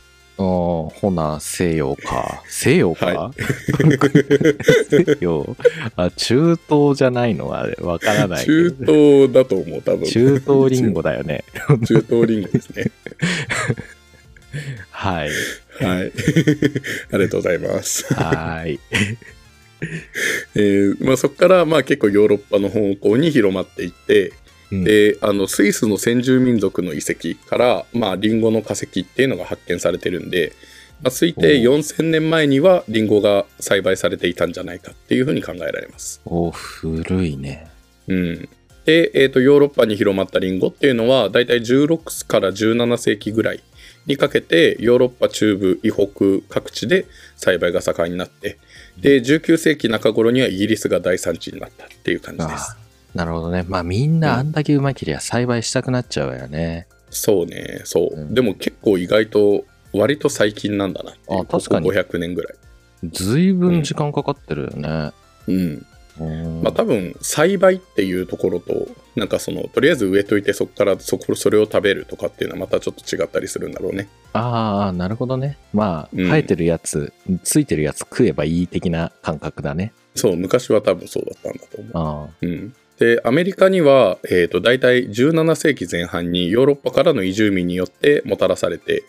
[0.43, 2.43] ほな、西洋か。
[2.47, 3.31] 西洋か、は
[4.89, 5.55] 西洋？
[5.95, 7.47] あ、中東じゃないの？
[7.47, 8.93] はわからないけ中ど。
[9.27, 10.05] 東だと思う、多分。
[10.05, 11.43] 中東リンゴだよね。
[11.85, 12.91] 中東リンゴですね。
[14.91, 15.29] はい。
[15.83, 16.11] はい。
[17.11, 18.13] ありがとうございます。
[18.13, 18.79] はい。
[20.55, 24.33] えーまあ、そこからまあ結構ヨーロッパの方向に広まっていって、
[24.71, 30.53] うんであのスイスの先住民族の遺跡から、まあ、リンゴの化石っていうのが発見されてるんで、
[31.01, 36.21] まあ、推定4000年前にはリンゴが栽培されていたんじゃないかっていうふうに考えられます。
[36.25, 37.67] お、古いね。
[38.07, 38.49] うん、
[38.85, 43.63] で、えー、とヨーロッパに広まったリンゴっていうのはだいたい16から17世紀ぐらい
[44.05, 47.05] にかけてヨーロッパ中部以北各地で
[47.35, 48.57] 栽培が盛んになって
[48.99, 52.77] で19世紀中頃にはイギリスが大産地になったっていう感じですあ。
[53.13, 53.65] なるほどね。
[53.67, 56.87] まあみんなあんだけうまけりゃ栽培したくなっちゃうわよね。
[57.09, 62.55] そうねそう、うんでも結構意外と割と最近なんだなあ確かにここ500年ぐらい。
[63.11, 65.11] ずいぶん時間かかってるよね。
[65.47, 65.85] うん
[66.19, 74.07] うんまあ多分栽培っていうところとなんかそのとりあえず植えといてそこからそこそれを食べるとかっていうのはまたちょっと違ったりするんだろうね。
[74.33, 75.57] ああ、なるほどね。
[75.73, 77.11] まあ、うん生えてるやつ、
[77.43, 79.93] ついてるやつ食えばいい的な感覚だね。
[80.15, 81.91] そう昔は多分そうだったんだと思う。
[81.93, 89.03] あうん、でアメリカには、えー、と大体17世紀前半にヨーロッパからの移住民によってもたらされて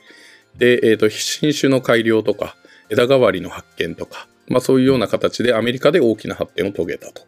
[0.57, 2.57] で、えー、と新種の改良とか
[2.89, 7.25] 枝代わりの発見とか、まあ、そういうような形でアメリカで大きな発展を遂げたと。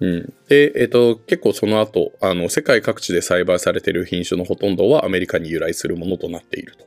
[0.00, 6.86] うん、で、えー、と結構その後あの世界各地で栽培されている品種のほとんどはアメリカに由来するものとなっていると。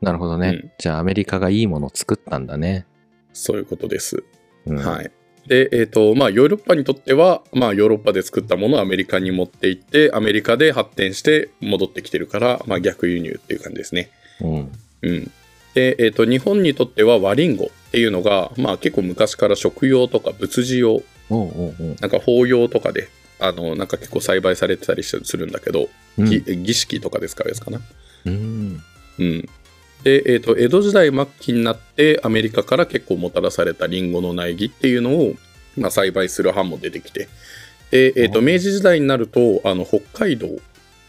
[0.00, 0.48] なるほどね。
[0.48, 2.86] うんじゃあアメリカがいいものを作ったんだね。
[3.34, 4.24] そういうことです。
[4.64, 5.12] うん、はい。
[5.50, 14.10] で、えっ、と、まあ、ヨーロッパにとっては、まあ、ヨーロッパで作ったものをアメリカに持って行って、アメリカで発展して戻ってきてるから、まあ、逆輸入っていう感じですね。
[14.40, 14.72] うん。
[15.02, 15.30] うん。
[15.74, 23.08] で、えっ、と、日本にとっては和リンゴっていうのが、まあ、結構昔から食用とか仏事用、おうおうおうなんか法要とかで、
[23.40, 27.80] あの、なんか結構栽培されてたりするんだけど、うんぎ儀式とかで使うやつかな。
[28.26, 28.80] うん。
[29.18, 29.48] うん。
[30.02, 35.34] で、えっ、と、江戸時代末期になって、アメリカから結構もたらされたリンゴの苗木っていうのを、
[35.76, 37.28] まあ、栽培する班も出てきて、
[37.90, 40.48] で、えっ、と、明治時代になると、あの、北海道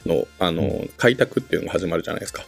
[0.06, 2.44] の、あの、開拓っていうのが始まるじゃないですか。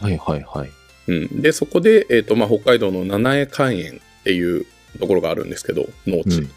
[0.00, 0.70] はいはいはい。
[1.08, 1.42] うん。
[1.42, 3.82] で、そこで、えっ、と、まあ、北海道の七重肝炎っ
[4.24, 4.66] ていう
[5.00, 6.40] ところがあるんですけど、農地。
[6.40, 6.50] うん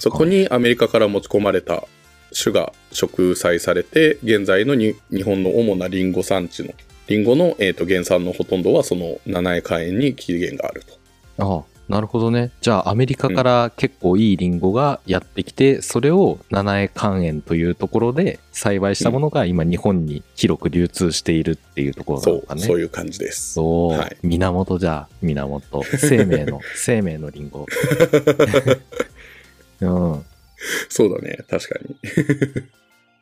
[0.00, 1.84] そこにアメリカから持ち込まれた
[2.30, 6.74] 種が植栽されて現在のに日本の主なリンゴ産地の
[7.08, 10.82] リンゴの、えー、と原産のほとんどはその七重肝炎に起源がある
[11.36, 11.44] と。
[11.44, 12.50] ああなるほどね。
[12.60, 22.62] じゃあアメリカから結構いいリンゴがやってきて、それを七重肝炎というところで栽培したものが今日本に広く流通しているっていうところなそう、のかね。
[22.62, 23.52] そういう感じです。
[23.52, 27.66] そう、はい源じゃ源 生命の生命のリンゴ
[29.80, 30.24] うん
[30.88, 31.94] そうだね、確かに。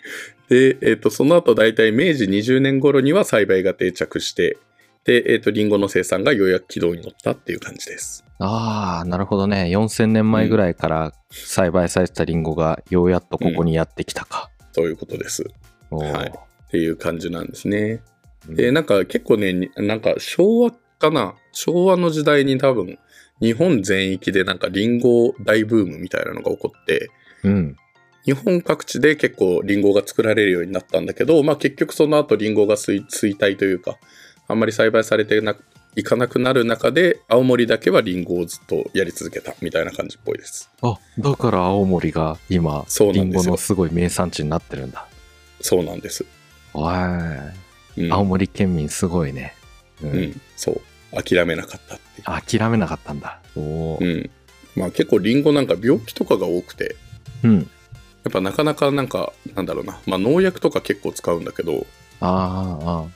[0.48, 4.58] で、えっ、と、その後大体明治20年頃には栽培が定着して、
[5.04, 8.24] で、えっ、と、リンゴの生産がようやく軌道に乗ったっていう感じです。
[8.38, 9.70] ああ、なるほどね。
[9.70, 14.50] 4000年前ぐらいから栽培されてたリンゴがようやっとここにやってきたか。
[14.72, 15.44] そういうことです。
[15.90, 18.02] はいていう感じなんですね。
[18.48, 22.98] うんで、なんか結構ね、になんか昭和かな昭和の時代に多分、
[23.40, 27.08] 日本全域でなんかリンゴ大ブームみたいなのが起こって、
[27.42, 27.76] うん。
[28.24, 33.96] 日本各地で結構リンゴが作られるようになったんだけど、まあ結局その後リンゴが衰衰退というか、
[34.48, 35.54] あんまり栽培されてな
[35.96, 40.70] いかなくなる中で、青森だけはリンゴをずっとやり続けたみたいな感じっぽいです。
[40.82, 45.06] あ、だから青森が今、リンそうなんですよゴのすごい名産地になってるんだ。
[45.60, 46.24] そうなんです。
[46.72, 47.52] は
[47.96, 48.10] うんい。
[48.10, 49.54] 青森県民すごいね。
[50.02, 51.22] ううん、そう。
[51.22, 52.58] 諦めなかったって。
[52.58, 53.40] 諦めなかったんだ。
[53.54, 54.30] おーうん。
[54.74, 56.96] まあ結構リンゴなんか病気とかが多くて、
[57.44, 57.70] うん。
[58.24, 61.86] やっぱなかなかなんか、なんだろうな、まあ農薬とか結構使うんだけど、
[62.20, 63.06] あーあ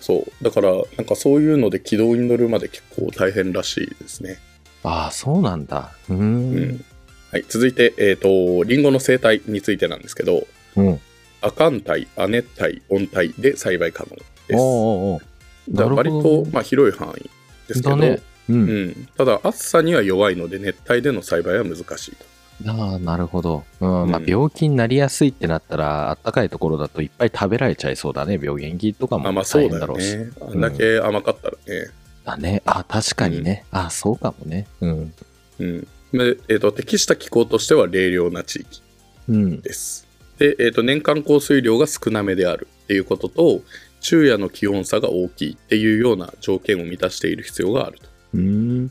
[0.00, 0.44] そう。
[0.44, 4.38] だから、なんかそういうので軌道に乗るまで結構大変らしいですね。
[4.84, 5.92] ー、あーそうなんだ。
[6.08, 6.16] うー。
[6.16, 6.84] うんん。
[7.32, 7.44] はい。
[7.48, 11.00] 続いて、えっ、と、リンゴの生態についてなんですけど、うん。
[11.40, 14.54] 亜寒帯、亜熱帯、温帯で栽培可能です。
[14.56, 17.30] おーお割と、まあ、広い範囲
[17.68, 18.20] ですけど、だね。
[18.48, 18.52] う。
[18.52, 22.33] うんん、ただ暑さには弱いので熱帯での栽培は難しいと。
[22.66, 23.64] ああ、なるほど。
[23.80, 24.10] うん。
[24.10, 28.38] まあう、ん病気になりやすいってなったら、あったかいところだといっぱい食べられちゃいそうだね。
[28.42, 30.16] 病原菌とかもあまあそう大だよ変だろうし。
[30.16, 30.30] ね。
[30.40, 31.90] あんだけ甘かったらね。
[32.24, 32.62] だね。
[32.64, 33.64] あ、確かにね。
[33.70, 34.66] あ、そうかもね。
[34.80, 35.14] うん。
[35.58, 35.80] うん。
[36.12, 38.82] で、えっ、と、適した気候としては冷涼な地域
[39.28, 39.60] うん。
[39.60, 40.06] です。
[40.38, 43.62] で、えっ、と、年間降水量が少なめであるっていうことと、
[44.00, 48.08] 昼夜の気温差が大きいっていうような条件を満たしている必要があると。
[48.34, 48.90] うん。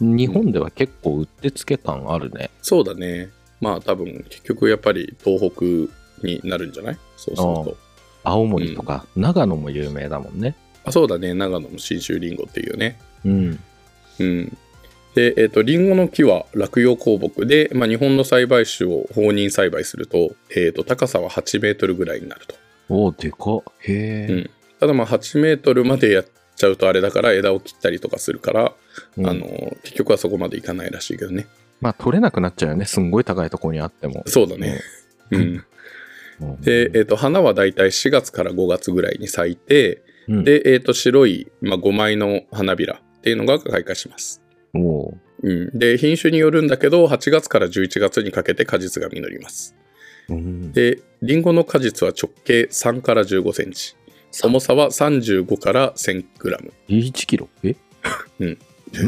[0.00, 2.50] 日本では結構うってつけ感あるね。
[2.62, 3.30] そうだね。
[3.60, 5.64] まあ多分、結局やっぱり東北
[6.26, 6.98] になるんじゃない？
[7.16, 7.76] そうすると。
[8.24, 10.56] 青森とか、長野も有名だもんね。
[10.84, 11.34] あそうだね。
[11.34, 12.98] 長野の信州りんごっていうね。
[13.24, 13.60] うん。
[14.18, 14.56] うん。
[15.14, 22.56] で、えっ、と、リンゴの木は落葉高木で、まあ、日本の栽培種を放任栽培すると、えっ、と、高さは8メートルぐらいになると。
[22.88, 23.62] おーでかっ。
[23.80, 24.32] へえ。
[24.32, 26.26] うんただまあ、8メートルまでやっ
[26.56, 28.72] ちゃうとあれだから、枝を切ったりとかするから、
[29.16, 29.46] うんあの、
[29.82, 31.46] 結局はそこまでいかないらしいけどね。
[31.80, 32.84] まあ、取れなくなっちゃうよね。
[32.84, 34.22] すんごい高いところにあっても。
[34.26, 34.80] そうだね。
[35.30, 35.64] うん。
[36.40, 36.60] うん。
[36.60, 44.40] で、えっ、と、花はだいたい4月から5月ぐらいに咲いて、うん、で、えっ、と、白い、まあ、5枚の花びらっていうのが開花します。
[44.74, 45.78] おーうん。
[45.78, 49.74] で、品種によるんだけど、8月から11月にかけて果実が実ります。
[50.28, 50.72] うん。
[50.72, 53.94] で、リンゴの果実は直径3から15センチ。
[54.42, 56.72] 重さは35から1000グラム。
[56.88, 57.48] 1キロ？
[57.62, 57.76] え？
[58.44, 58.58] ん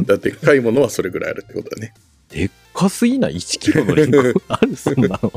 [0.05, 1.95] だでっかいものはそれぐらいあるってことだね。
[2.31, 4.19] でっかすぎない ?1 キロのリンゴ？
[4.49, 5.33] あるそんなの？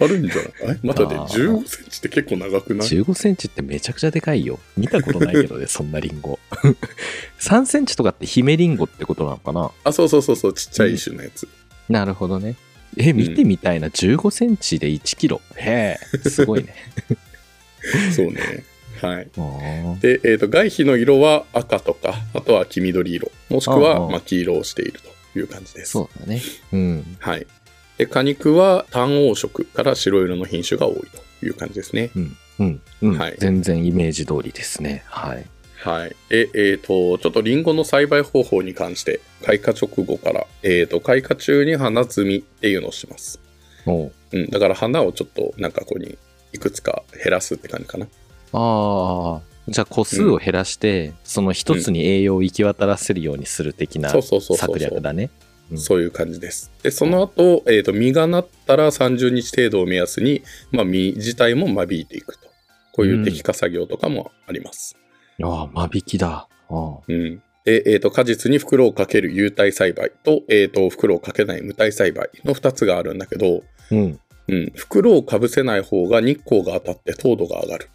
[0.00, 0.78] あるんじゃない？
[0.82, 4.58] またね、あー15センチって結構長くない？15センチってめちゃくちゃでかいよ。
[4.76, 6.38] 見たことないけどね、 そんなリンゴ。
[7.40, 9.70] 3センチとかって姫リンゴってことなのかな？
[9.84, 11.46] あ、そうそうそうそう、ちっちゃい種のやつ。
[11.88, 12.54] なるほどね。
[12.96, 13.88] え、見てみたいな。
[13.88, 15.40] 15センチで1キロ。
[15.56, 16.74] へえ、すごいね。
[18.14, 18.64] そうね。
[19.06, 19.30] はい。
[20.00, 25.00] で、えっ、と、外皮の色は赤とか、あとは黄緑色、もしくあは、あまあ、黄色をしている
[25.32, 25.92] という感じです。
[25.92, 26.40] そうだね。
[26.72, 27.16] うん。
[27.18, 27.46] はい。
[27.98, 30.94] で、果肉は単黄色から白色の品種が多い
[31.40, 32.10] という感じですね。
[32.14, 32.36] うん。
[32.60, 32.80] うん。
[33.02, 33.18] うん。
[33.18, 35.02] はい全然イメージ通りですね。
[35.06, 35.46] はい。
[35.82, 36.16] はい。
[36.28, 43.40] で、えっ、と、ちょっとリンゴの栽培方法に関して、開花直後から、えっ、と、開花中に花摘みっていうのをします。
[43.84, 44.48] おううん。
[44.48, 46.16] だから花をちょっと、なんかここに、
[46.52, 48.06] いくつか減らすって感じかな。
[48.52, 49.52] ああ。
[49.68, 55.24] じゃあ個数を減らして、その一つに栄養を行き渡らせるようにする的なそうそうそうそう策略だね。
[55.24, 56.70] うんそういう感じです。
[56.82, 62.48] で、その後、えっ、と、実がなったら30日程度を目安に、まあ、実自体も間引いていくと。
[62.92, 64.96] こういう摘果作業とかもあります。
[65.42, 66.46] ああ、間引きだ。
[66.68, 67.42] あうん。
[67.64, 73.94] で、えっ、と、果実に袋をかける有体栽培と、えっ、と、袋をかけない無体栽培の2つがあるんだけど、あ。
[73.94, 74.20] うん。
[74.48, 77.88] うん、袋をかぶせない方が日光が当たって糖度が上がる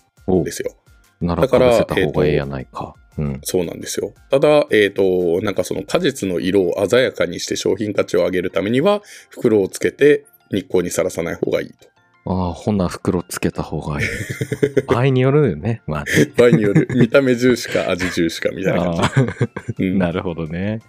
[0.43, 0.75] ですよ。
[1.21, 2.93] ならだからかぶせた方がええやないか。
[3.17, 3.39] うん。
[3.43, 4.13] そうなんですよ。
[4.29, 11.89] ただ、えっ、と、なんかその果実の色を鮮やかにして商品価値を上げるためには、袋をつけて日光にさらさない方がいいと。
[12.29, 14.07] ああ、ほな袋つけた方がいい。
[14.85, 15.81] 場合によるよね。
[15.87, 16.31] まあね。
[16.35, 19.33] 場合による見た目重視か味重視かみたいな感
[19.77, 19.91] じ。
[19.91, 20.81] なるほどね。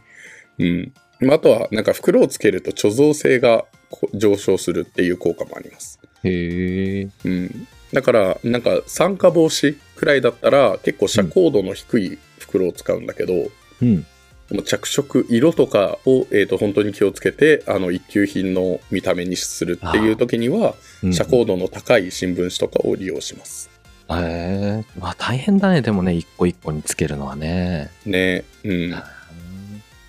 [0.58, 5.98] うんまああとは、なんか袋をつけると貯蔵性がこ上昇するっていう効果もあります。
[6.22, 7.08] へえ。
[7.24, 7.66] うん。
[7.92, 13.50] だから、なんか酸化防止くらいだったら結構遮光度の低い袋を使うんだけど、
[13.82, 14.06] うん。
[14.50, 23.70] もう着色、色とかを、えー、と本当に気をつけて、あの一級品の見た目にするっていう時には、うん遮光度の高い新聞紙とかを利用します。
[24.10, 24.84] へえ。
[24.98, 27.90] まあ大変だね、でもね、一個一個につけるのはね。
[28.06, 28.44] ね。
[28.64, 28.94] うん。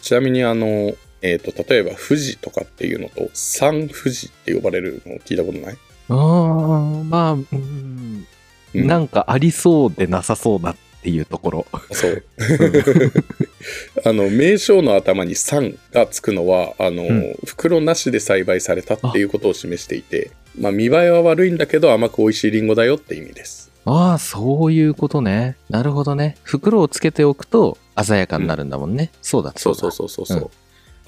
[0.02, 5.78] ちなみにあの、えっ、と、例えば富士とかっていうのと、三富士って呼ばれるの聞いたことない？
[6.10, 11.66] あーまあ、うん、うんなんかありそうでなさそうだっていうところ。
[11.92, 12.24] そう。
[14.06, 23.72] あの、名称の頭に酸がつくのは、あの、うん袋なしで栽培されたっていうことを示していて、まあ、見栄えは悪いんだけど甘く美味しいリンゴだよって意味です。
[23.86, 25.56] ああ、そういうことね。
[25.70, 26.36] なるほどね。
[26.44, 29.12] 袋をつけておくと鮮やかになるんだもんね。
[29.22, 30.52] そうだ、そうそうだそうそうそう。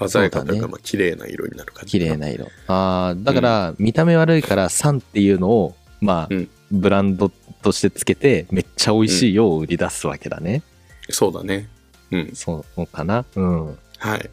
[0.08, 1.92] 鮮やかというか、まあ、綺麗な色になる感じ。
[1.92, 2.46] 綺麗な色。
[2.68, 10.62] ああ、だから、見た目悪いから、酸っていうのを、まあ、うんブランドとしてつけて、めっちゃ美味しいよを売り出すわけだね。
[11.10, 11.68] そうだね。
[12.10, 12.30] うん。
[12.34, 13.26] そうかな？
[13.36, 13.66] うん。
[13.98, 14.30] はい。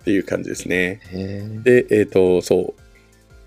[0.00, 1.00] っていう感じですね。
[1.64, 2.74] で、えっ、と、そ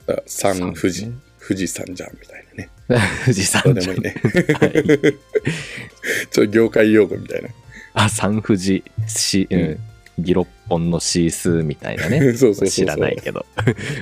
[0.08, 0.12] う。
[0.12, 2.70] あ三三富士、ね富士山じゃんみたいなね。
[3.26, 3.76] 富士山じゃん。
[3.76, 4.16] でもいいね。
[4.60, 4.72] はい
[6.32, 7.50] ちょっと業界用語みたいな。
[7.94, 9.80] あ、三富士、し、ううんん。
[10.22, 12.34] ギロッポンのシースーみたいなね。
[12.70, 13.46] 知らないけど。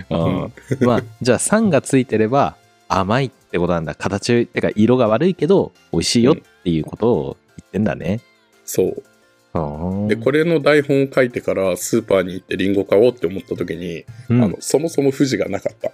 [0.09, 2.55] ううんんまあ、じゃあ酸がついてれば
[2.87, 3.95] 甘いってことなんだ。
[3.95, 8.21] 形、てか色が悪いけど美味しいよっていうことを言ってんだね。
[8.65, 9.03] そう。
[10.07, 15.91] で、でこれの台本を書いてからスーパーに行ってリンゴ買おうって思った時に、うんあの、そもそも富士がなかった。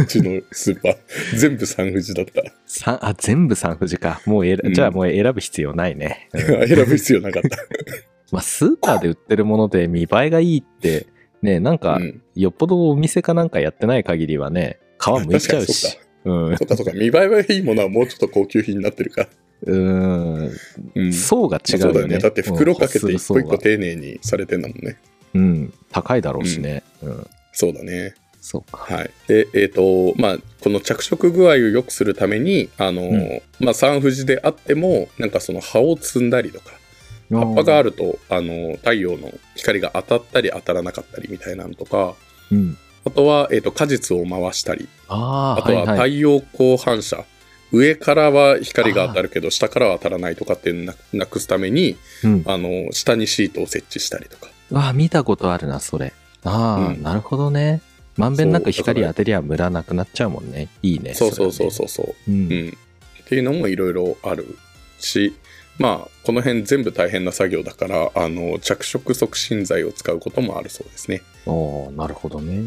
[0.00, 0.96] うちのスーパー。
[1.36, 2.42] 全部三富士だった。
[2.66, 4.20] さあ、全部三富士か。
[4.26, 6.28] もうえら、うんじゃあもう選ぶ必要ないね。
[6.32, 7.58] うん 選ぶ必要なかった。
[8.30, 11.06] まあ、スーパーで売ってるもので見栄えがいいって、
[11.42, 12.22] ね、なんかう、ん。
[12.34, 16.56] よっぽどお店かなんかやってない限りはね、皮むいちゃうしん。
[16.56, 16.92] そっかそっか。
[16.92, 19.28] 見栄えはいいものはもうちょっと高級品になってるから。
[19.66, 20.50] うん。
[20.94, 21.12] うん。
[21.12, 21.90] 層が違うよね。
[21.90, 22.18] うだよね。
[22.18, 24.98] だって袋かけてうん一個一個丁寧にされてんだもんね。
[25.34, 25.74] うん。
[25.90, 26.82] 高いだろうしね。
[27.02, 27.26] うん。
[27.52, 28.14] そうだね。
[28.40, 28.78] そうか。
[28.78, 29.10] はい。
[29.26, 36.77] で、えっ、と、まあ、この着色具合を良くするために、あの、うんまあ、三富士であっても、なんかその葉を摘んだりとか、
[37.30, 42.14] 葉っぱがあると、あの、太陽の光が当たったり当たらなかったりみたいなのとか、
[42.50, 42.76] うん。
[43.04, 46.20] あとは、えっ、と、果実を回したり、ああ、あとは太はいはい。
[46.20, 47.24] 陽光反射。
[47.70, 52.44] 上からは光が当たるけど、下からは当たらないとかっていうのをななくすために、うん。
[52.46, 54.48] あの、下にシートを設置したりとか。
[54.70, 56.12] わあ、見たことあるな、それ。
[56.44, 57.82] ああ、うんなるほどね。
[58.16, 60.68] まんべんなく光当てりゃムラなくなっちゃうもんね。
[60.82, 61.14] いいね。
[61.14, 61.70] そうそうそうう。
[61.70, 62.06] そうそう。
[62.06, 62.32] う。
[62.32, 62.68] うんん。
[62.70, 64.56] っていうのもいろいろある
[64.98, 65.34] し、
[65.78, 71.22] まあ、この辺全部大変な作業だから、あの、着色促進剤を使うこともあるそうですね。
[71.46, 72.62] おーなるほどね。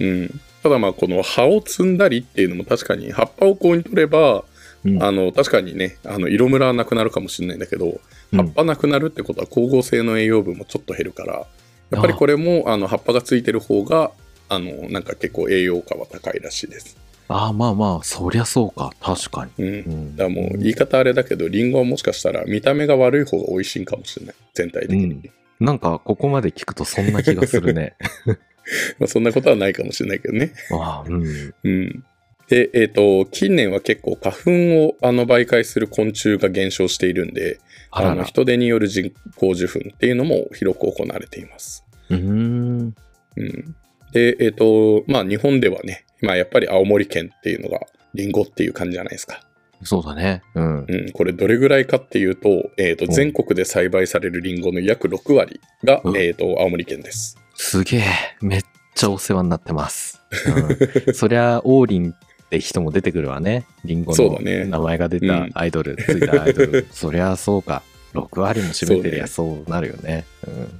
[0.00, 0.40] うん。
[0.62, 4.44] ただまあ、この葉を摘んだりっていうのも確かに、葉っぱをこうに取れば、
[4.84, 8.00] うんあの、確かにね、あの、色ムラはなくなるかもしれないんだけど、
[8.32, 11.46] 葉っぱなくなるってことは光合成の栄養分もちょっと減るから、
[11.90, 14.10] やっぱりこれも、あの、葉っぱがついてる方が、
[14.48, 16.96] あの、なんか結構栄養価は高いらしいです。
[17.32, 18.92] ああ、まあまあ、そりゃそうか。
[19.00, 19.64] 確かに。
[19.64, 19.74] うん。
[19.74, 20.16] うん。
[20.16, 24.34] だからもう言い方あれだけど、リンゴはもしかしたら見た目が悪い方が美味しいんかもしれない。
[24.54, 25.04] 全体的に。
[25.04, 27.94] うんなんか、ここまで聞くとそんな気がするね。
[28.98, 30.52] まあそんなことはないかもしれないけどね。
[30.72, 31.54] ああ、うん。
[31.64, 32.04] うん。
[32.48, 34.50] で、えっ、と、近年は結構花粉
[34.84, 38.24] をあの媒介する昆虫が減少しているんで、あらら。
[38.24, 41.84] 人手による人工受粉っていうのも広く行われています。
[42.08, 42.94] うーん。
[43.36, 43.76] うん。
[44.12, 47.80] で、えっ、と、まあ日本ではね、まあやっぱり青森県っていうのが
[48.14, 49.40] リンゴっていう感じじゃないですか。
[49.82, 50.42] そうだね。
[50.54, 50.84] うん。
[50.88, 57.38] うん、これどれぐらいかっていうと、えっ、と、うん全国で栽培されるリンゴの約6割が、うんえっ、と、青森県です。
[57.54, 58.02] すげえ。
[58.40, 58.62] めっ
[58.94, 60.20] ちゃお世話になってます。
[61.06, 63.64] うん、そりゃ、王林って人も出てくるわね。
[63.84, 66.86] リンゴの名前が出うんたアイドル、ついたアイドル。
[66.92, 67.82] そりゃそうか。
[68.12, 70.24] 6割も占めてりゃそうなるよね。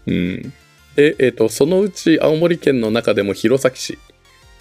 [0.07, 0.53] うん。
[0.96, 3.98] で、えっ、と、そのうち青森県の中でも弘前市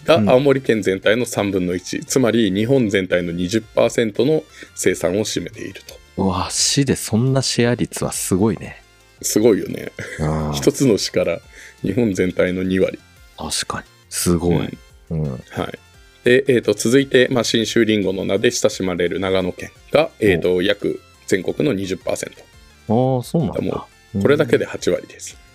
[0.06, 4.44] がうん青森県全体の3分の1、つまり日本全体の20%の
[4.76, 5.96] 生産を占めていると。
[6.18, 6.26] うん。
[6.28, 8.82] うわ、市でそんなシェア率はすごいね。
[9.22, 9.92] すごいよね。
[10.20, 10.54] うん。
[10.54, 11.40] 一つの市から
[11.82, 13.00] 日本全体の2割。
[13.38, 13.86] 確かに。
[14.10, 14.78] すごい。
[15.10, 15.24] うん。
[15.50, 15.80] はい。
[16.24, 22.00] で、えっ、と、続いて、まあ、信州リンゴの名で親しまれる長野県が、えっ、と、約全国の20%。
[22.90, 23.88] ああ、そうなんもだ。
[24.22, 24.66] これだけで。
[24.66, 25.36] で8割です。
[25.36, 25.49] わ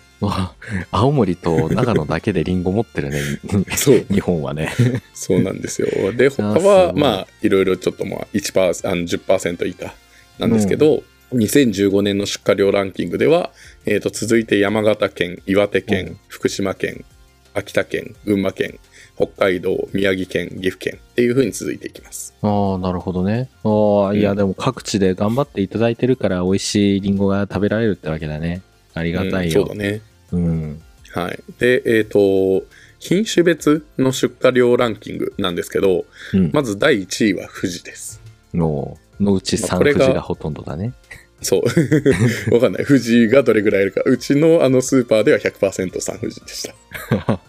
[0.91, 3.21] 青森と長野だけでリンゴ持ってるね。
[3.75, 4.05] そう。
[4.11, 4.71] 日本はね。
[5.13, 6.13] そうなんですよ。
[6.13, 9.93] で、他は、まあ、いろいろちょっとまあ、1%、あの10%以下
[10.39, 13.51] なんですけど、2015年の出荷量ランキングでは、
[13.85, 17.05] えっ、と、続いて山形県、岩手県、うん福島県、
[17.53, 18.77] 秋田県、群馬県、
[19.15, 22.33] 北海道、宮城県、岐阜県っていう風に続いていきます。
[22.41, 23.49] ああ、なるほどね。
[23.63, 28.61] ああ、いや、うんでも各地で頑張っていただいてるから、美味しいリンゴが食べられるってわけだね。
[28.93, 29.61] ありがたいよ。
[29.61, 30.01] うんそうだね。
[30.35, 30.81] うん。
[31.11, 31.39] はい。
[31.59, 32.63] で、えっ、と、
[32.99, 36.51] 品種別の出荷量ランキングなんですけど、うん。
[36.53, 38.21] まず第1位は富士です。
[38.53, 40.93] ののうち3まあこれが富士がほとんどだね。
[41.41, 41.63] そう。
[42.53, 42.85] わかんない。
[42.85, 44.01] 富士がどれぐらいいるか。
[44.05, 46.75] うちのあのスーパーでは100%サン富士でした。
[47.11, 47.39] うん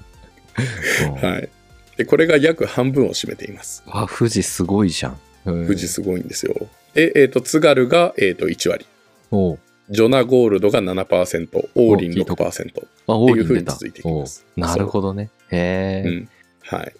[1.20, 1.48] はい。
[1.96, 3.82] で、これが約半分を占めています。
[3.86, 5.20] あ、富士すごいじゃん。
[5.46, 6.54] うん富士すごいんですよ。
[6.94, 8.86] で、えっ、と、津軽が、えー、と1割。
[9.30, 9.58] おう
[9.90, 12.48] ジョナゴールドが7%、オーリン聞いとこ6%。
[12.48, 15.30] あ、っていう王林出た風に続いていきますなるほどね。
[15.50, 16.08] へえ。
[16.08, 16.28] うん。
[16.62, 16.94] はい。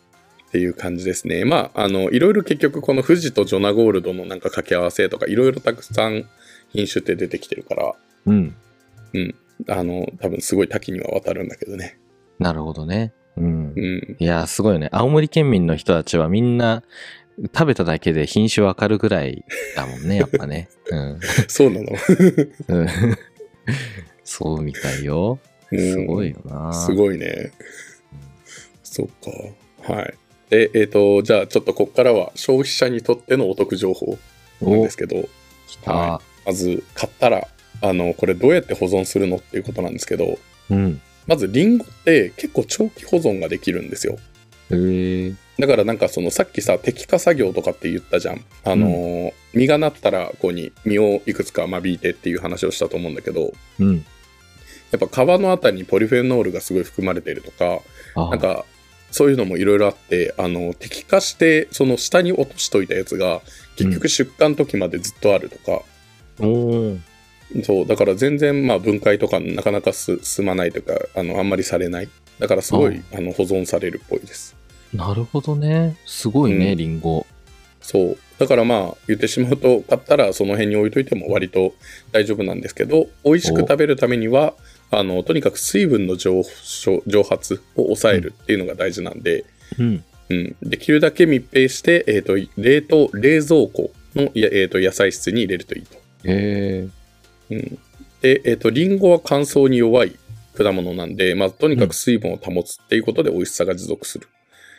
[0.49, 1.45] っていう感じですね。
[1.45, 6.25] まあ、あの、いろいろ結局この富士とジョナゴールドのなんか掛け合わせとか、いろいろたくさん
[6.69, 7.93] 品種って出てきてるから、
[8.27, 8.55] うん。
[9.13, 9.35] うん。
[9.69, 11.99] あの、多分すごい多岐には渡るんだけどね。
[12.39, 13.13] なるほどね。
[13.37, 13.81] うんう。
[13.81, 14.17] ん。
[14.19, 14.89] いや、すごいよね。
[14.93, 16.83] 青森県民の人たちはみんな
[17.39, 20.69] 食べただけで品種わかるぐらいだもんね、 やっぱね。
[20.87, 21.21] うん。
[21.49, 21.93] そうなの？
[22.69, 22.89] うん
[24.25, 25.39] そうみたいよ。
[25.71, 26.73] すごいよな。
[26.73, 27.53] すごいね。
[28.83, 29.07] そっ
[29.87, 29.93] か。
[29.93, 30.15] はい。
[30.51, 34.19] で、えっ、と、じゃあちょっとここからは消費者にとってのお得情報
[34.61, 35.29] なんおですけど。
[35.85, 37.49] はまず買ったら、
[37.83, 40.39] あの、これどうやって保存するのっていうことなんですけど、
[40.71, 41.01] うん。
[41.27, 44.17] まずリンゴって結構長期保存ができるんですよ。
[44.71, 45.35] へえ。
[45.59, 48.45] だからなんかそのさっきさ摘果作業とかって言ったじゃん。
[48.65, 54.05] あのー実がなったらここに実をいくつか間引いてっていう話をしたと思うんだけどうん。
[54.91, 57.81] やっぱ皮のあたりにポリフェノールがすごい含まれてるとか
[58.15, 58.65] あなんか
[59.11, 63.41] そういうのもいろいろあってあの摘果してその下に落としといたやつが
[63.77, 65.83] 結局出荷の時までずっとあるとか、
[66.41, 66.99] おー
[67.63, 72.09] そうだから全然まあ分解とかなかなかす進まないとかあのあんまりされない
[72.39, 74.57] だからすごいあの保存されるっぽいです
[74.93, 75.97] なるほどね。
[76.07, 77.27] すごいね、うんリンゴ。
[77.81, 78.19] そう。
[78.39, 81.75] だからまあ言ってしまうと、買ったらその辺に置いといても割と
[82.13, 84.55] 大丈夫なんですけど、美味しく食べるためには、
[84.91, 89.45] あの、とにかく水分の蒸発を抑えるっていうのが大事なんで、
[89.79, 90.05] うん。
[90.29, 90.57] うん。
[90.63, 95.97] できるだけ密閉して、えっ、と、冷凍、冷蔵庫の、やえー、と野菜室に入れるといいと。
[95.97, 96.89] へえ。
[97.51, 97.79] うん。
[98.21, 100.17] で、えっ、と、リンゴは乾燥に弱い
[100.57, 104.29] 果物なんで、まあ、とにかく水分を保つっていうことで美味しさが持続する。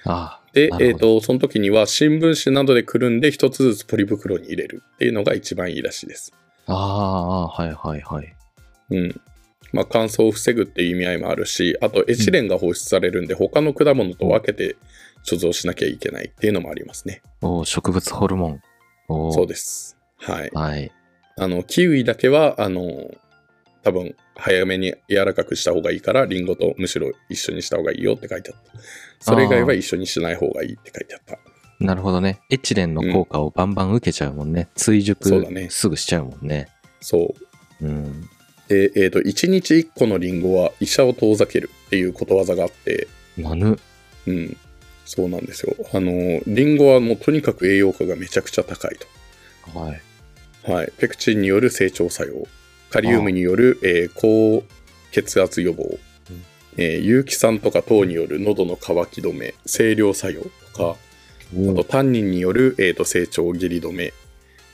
[0.05, 6.33] あで、えっ、なるほどと、その時には新聞紙などでくるんで一つずつポリ袋に入れるっていうのが一番いいらしいです。
[6.65, 6.73] あ。
[6.73, 8.35] ああ、はいはいはい。
[8.91, 9.21] うん。
[9.73, 14.77] まあ、乾燥を防ぐっていう意味合いもあるし、あとエチレンが放出されるんで、他の果物と分けて
[15.25, 17.21] 貯蔵しなきゃいけないっていうのもありますね。
[17.41, 18.61] おー植物ホルモン。
[19.07, 19.97] そうです。
[20.17, 20.51] はい。
[20.53, 20.91] はい。
[21.37, 23.11] あの、キウイだけは、あの、
[23.87, 28.79] 多分、早めに柔らかくした方がいいから、リンゴとむしろ一緒にした方がいいよって書いてあった。
[29.21, 31.39] それ以外は一緒にしない方がいいって書いてあった。
[31.79, 32.41] なるほどね。
[32.49, 34.67] エチレンの効果をバンバン受けちゃうもんね。
[34.75, 36.67] 追熟そうだねすぐしちゃうもんね。
[36.99, 37.33] そ
[37.79, 37.85] う。
[37.85, 38.29] うん。
[38.67, 43.07] で、えっ、と、1日1個のリンゴは医者を遠ざけるっていうことわざがあって、
[43.37, 43.79] なぬ。
[44.25, 44.57] うん。
[45.05, 45.73] そうなんですよ。
[45.93, 48.97] あの、リンゴはもうとにかく栄養価がめちゃくちゃ高い
[49.73, 50.01] はい。
[50.65, 50.73] と。
[50.73, 50.91] はい。
[50.97, 52.45] ペクチンによる成長作用。
[52.89, 54.63] カリウムによる、えー高
[55.11, 55.97] 血圧予防。
[56.29, 56.45] うん。
[56.77, 60.95] えー有機酸とか糖による喉の渇き止め、清涼作用とか、
[61.71, 64.13] あとタンニンによる、えーと成長下痢止め、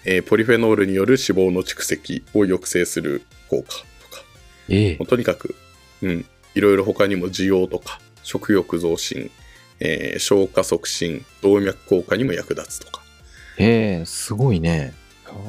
[0.05, 3.75] えーポリフェノールによる脂肪の蓄積を抑制する効果と
[4.15, 4.23] か、
[4.69, 4.97] ええ。
[4.97, 5.55] もうとにかく、
[6.01, 9.31] うん、いろいろ他にも需要とか、食欲増進、
[9.79, 13.01] えー消化促進、動脈硬化にも役立つとか。
[13.57, 14.93] ええすごいね。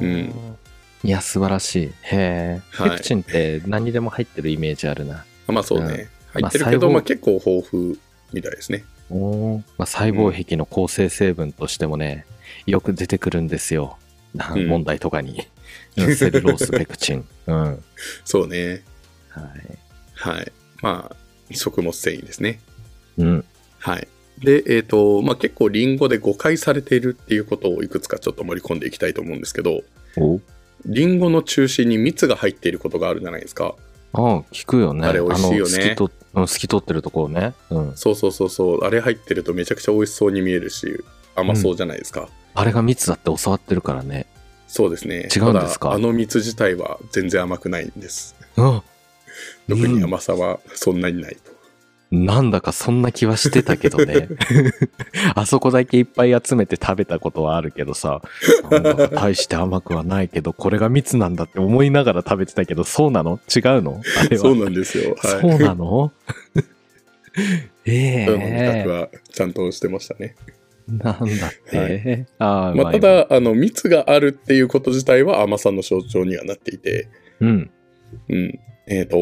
[0.01, 0.57] うん
[1.05, 1.87] いや、素晴らしい。
[1.87, 2.61] へえ。
[2.71, 5.25] はいペクチンって何にでも入ってるイメージあるな。
[5.47, 7.99] あまあそうね、うん入ってるけど、まあ結構豊富
[8.33, 8.85] みたいですね。
[9.11, 12.27] おーまあ、細胞壁の構成成分としてもね、
[12.67, 13.99] よく出てくるんですよ。
[14.35, 15.47] 問題とかに。
[15.97, 17.25] う んセルロースペクチン。
[17.47, 17.63] うん。
[17.63, 17.79] はい。
[18.25, 18.83] そうね。
[20.15, 20.53] はい。
[20.83, 21.17] まあ、
[21.53, 22.61] 食物繊維ですね。
[23.19, 23.45] うん。
[23.79, 24.09] はい。
[24.43, 29.83] で、えっ、と、まあ結構リンゴで誤解されているっていうことをいくつかちょっと盛り込んでいきたいと思うんですけど、
[30.17, 30.41] お
[30.87, 33.75] リンゴの中心に蜜が入っていることがあるじゃないですか。
[34.13, 35.07] ああ、聞くよね。
[35.07, 37.55] あれ美味しいよね透き通ってるところね。
[37.71, 37.93] うん。
[37.97, 38.85] そうそうそうそう。
[38.85, 41.03] あれ入ってるとめちゃくちゃ美味しそうに見えるし、
[41.37, 42.29] 甘そうじゃないですか。
[42.55, 44.27] あれが蜜だって教わってるからね。
[44.67, 45.29] そうですね。
[45.35, 45.93] 違うんですか？
[45.93, 48.35] あの蜜自体は全然甘くないんです。
[48.57, 48.83] うん。
[49.69, 51.54] 特に甘さはそんなにないと。
[52.15, 54.29] なんだかそんな気はしてたけどね。
[55.35, 58.23] あそこだけいっぱい集めて食べたことはあるけどさ、
[58.71, 63.41] なんだか大して甘くはないけど、これが蜜なんだって思いながら食べてたけど、そうなの？
[63.55, 64.01] 違うの？
[64.19, 64.43] あれは。
[64.43, 65.17] そうなんですよ。
[65.21, 65.41] はい。
[65.41, 66.13] そうなの？
[67.87, 70.37] えその味覚えはちゃんとしてましたね。
[70.87, 72.27] なんだって？
[72.39, 77.09] ああ、まあ、ただ、あの、蜜があるっていうこと自体は甘さの象徴にはなっていて、
[77.41, 77.71] うん。
[78.29, 78.59] うん。
[78.87, 79.17] えっ、と、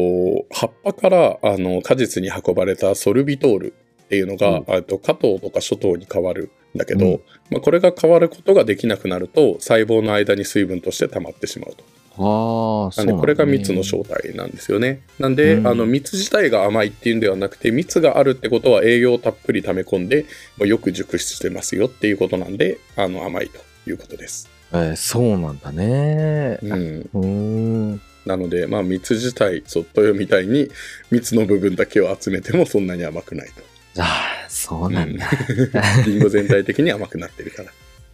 [0.51, 11.83] 葉っぱから、あの、果実に運ばれたソルビトールっていうのが、うんあと加糖とか諸糖に変わるんだけど、うんまあ、これが変わることができなくなると細胞の間に水分として溜まってしまうと。
[12.15, 15.01] ああ、そうんでこれが蜜の正体なんですよね。
[15.17, 20.25] なんで、うんあの蜜自体が甘いっていうんではなくて蜜があるってことは栄養をたっぷり溜め込んで、
[20.57, 23.59] まあよく熟してますよっていうことなんであの甘いと
[23.89, 24.49] いうことです。
[24.71, 26.59] えーそうなんだね。
[26.61, 27.25] うん、うー
[27.95, 28.01] ん。
[28.25, 30.69] なので、まあ、蜜自体そう豊みたいに
[31.11, 34.01] 蜜の部分だけを集めてもそんなに甘くないと。
[34.01, 35.29] ああ、そうなんだ。
[36.05, 37.71] リンゴ全体的に甘くなってるから。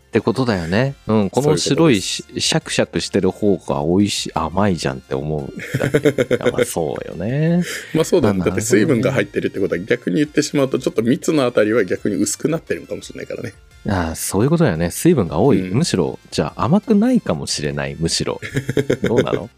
[0.09, 0.95] ってことだよね。
[1.05, 5.53] うん、この白いしシャクシャクしてる方が美味しい、甘いじゃんって思う。
[6.51, 7.63] まあそうよね。
[7.93, 8.39] まあそうだよね。
[8.39, 13.53] まあだって水分が入ってるってことは逆に言ってしまうとちょっと蜜のあたりは逆に薄くなってるのかもしれないからね。
[13.87, 14.91] ああそういうことだよね。
[14.91, 15.69] 水分が多い。
[15.69, 17.95] うんむしろ、じゃあ甘くないかもしれない。
[17.97, 18.41] むしろ。
[19.03, 19.49] どうなの？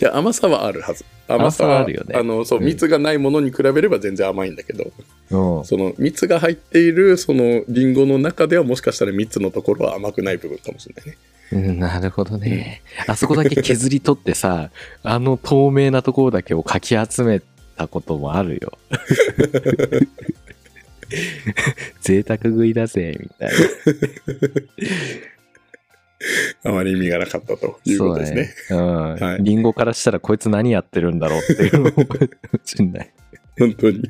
[0.00, 1.04] いや甘さはあるはず。
[1.28, 4.90] 甘さは甘さはあるよねあのそううん蜜がないものに比べれば全然甘いんだけど、
[5.58, 5.64] うん。
[5.64, 11.16] その蜜が入っているそのリンゴの中ではもしかしたら蜜のところは甘くない部分かもしれないね。
[11.50, 12.82] うんなるほどね。
[13.06, 14.70] あそこだけ削り取ってさ、
[15.02, 17.40] あの透明なところだけをかき集め
[17.76, 18.72] たこともあるよ。
[22.00, 23.54] 贅沢食いだぜ、みたいな。
[26.64, 28.54] あまり意味がなかったということですね。
[28.68, 29.14] そうだね。
[29.20, 29.26] うん。
[29.28, 32.06] はいリンゴからしたらこいつ何やってるんだろうっていうのかも
[32.64, 33.12] しんない。
[33.58, 34.02] 本当に。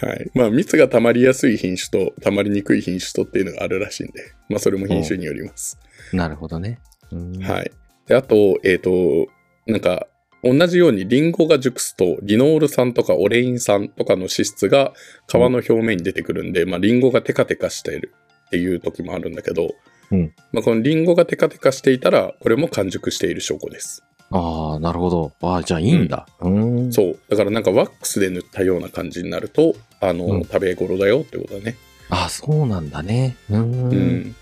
[0.00, 0.30] はい。
[0.34, 5.78] まあ、蜜が溜まりやすい品種と溜まりにくい品種とっていうのがあるらしいんで、まあ、それも品種によります。
[6.12, 6.78] なるほどね。
[7.12, 7.70] うんはい。
[8.06, 9.28] で、あと、えっ、と、
[9.66, 10.06] なんか、
[10.44, 14.92] 同じようにリンゴが熟すとリノール酸とかオレイン酸とかの脂質が
[15.26, 18.14] 皮の表面に出てくるんで、まあ、リンゴがテカテカしている
[18.46, 19.70] っていう時もあるんだけど、
[20.10, 24.04] うんまあ、このリンゴがテカテカしていたらこれも完熟している証拠です。
[24.30, 25.32] ああ、なるほど。
[25.42, 26.26] ああ、じゃあいいんだ。
[26.40, 26.92] うん。
[26.92, 27.18] そう。
[27.28, 31.76] だからなんかワックスで塗ったような感じになると、あの、うん食べ頃だよってことだね。
[32.10, 33.36] ああ、そうなんだね。
[33.50, 33.90] うん。
[33.90, 34.34] うん。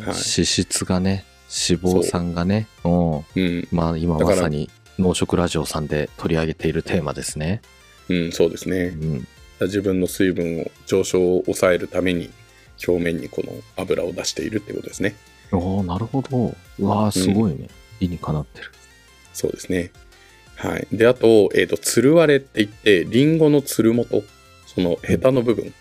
[0.00, 2.66] 脂質がね、脂肪酸がね。
[2.84, 3.16] うん。
[3.18, 3.68] うん。
[3.72, 7.62] まあ今まさに農食ラジオさんで取り上げているテーマですね。
[8.08, 9.04] うん、そうですねう。
[9.04, 9.28] ん。
[9.62, 12.30] 自分の水分を上昇を抑えるために
[12.86, 15.16] 表面にこの油を出しているってことですね。
[15.52, 16.54] おおなるほど。
[16.78, 17.68] うわあ、すごいね。
[18.00, 18.70] 理にかなってる。
[19.32, 19.90] そうですね。
[20.56, 20.86] はい。
[20.92, 24.22] で、あと、えっ、と、つる割れって言って、リンゴのつる元、
[24.66, 25.72] そのヘタの部分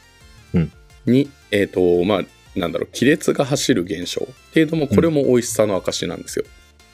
[0.54, 0.72] うん
[1.06, 2.22] に、えっ、と、まあ、
[2.56, 6.46] なんだろう、亀裂が走る現象っていうのも、これも美味しさの証なんですよ。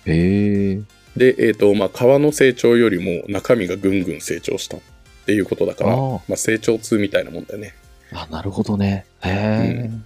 [0.05, 0.81] へえ。
[1.15, 4.79] で、えっ、と、まあ、皮の成長よりも中身がぐんぐん成長したっ
[5.25, 7.75] ていうことだから、まあ、成長痛みたいなもんだよね。
[8.13, 9.05] あ、なるほどね。
[9.21, 9.85] へえ。
[9.85, 10.05] うん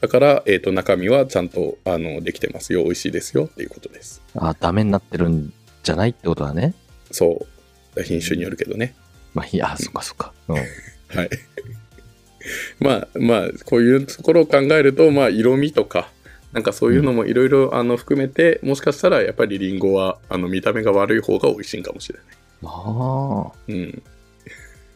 [0.00, 4.22] だから、えっ、と、中身はちゃんと、あの、できてますよ、美味しいですよっていうことです。
[4.36, 5.52] あ、ダメになってるん
[5.82, 6.72] じゃないってことだね。
[7.10, 7.44] そ
[7.96, 8.02] う。
[8.04, 8.94] 品種によるけどね。
[9.34, 10.32] まあ、いや、そっかそっか。
[10.46, 10.56] うん。
[11.16, 11.30] はい。
[12.80, 16.10] まあまあ、こういうところを考えると、まあ、色味とか、
[16.52, 22.26] なんかそういうのもいろいろあの含めて、もしかしたらやっぱりリンゴはあの見た目が悪い方が美味しいんかもしれない。
[22.64, 23.52] ああ。
[23.68, 23.74] うん。
[23.74, 24.02] い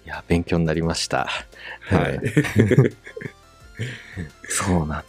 [0.06, 1.28] や、勉強になりました。
[1.80, 2.20] はい。
[4.48, 5.04] そうなんだ。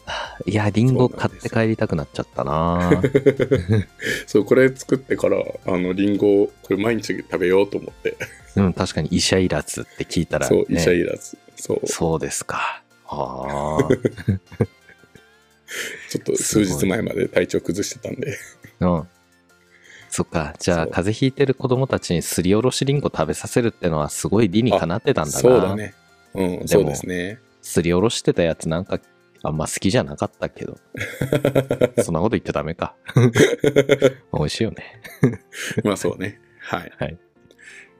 [0.45, 3.01] いや、リンゴ買って帰りたくなっちゃったな。
[4.27, 8.17] そう、これ作ってから、あの、リンゴをこれ毎日食べようと思って。
[8.55, 11.37] うん、確かに医者いらずって聞いたら、そう、医者ね、いらず。
[11.55, 11.87] そう。
[11.87, 12.83] そうですか。
[13.05, 13.77] あ
[16.09, 18.37] ちょっと数日前まで体調崩してたんで。
[18.79, 18.85] あ。
[18.85, 19.07] うん。
[20.09, 20.53] そっか。
[20.59, 25.39] じゃあ、風邪ひいてる子供たちにすりおろしリンゴ食べさせるってのはすごい理にかなってたんだな。
[25.39, 25.75] そうだ。
[25.75, 25.95] ね。
[26.35, 27.39] うん、もそうですね。
[27.63, 28.99] すりおろしてたやつなんか、
[29.43, 30.77] あんま好きじゃなかったけど。
[32.01, 32.95] そんなこと言っちゃダメか。
[34.33, 35.01] 美味しいよね。
[35.83, 36.39] まあそうね。
[36.59, 36.91] はい。
[36.97, 37.17] はい。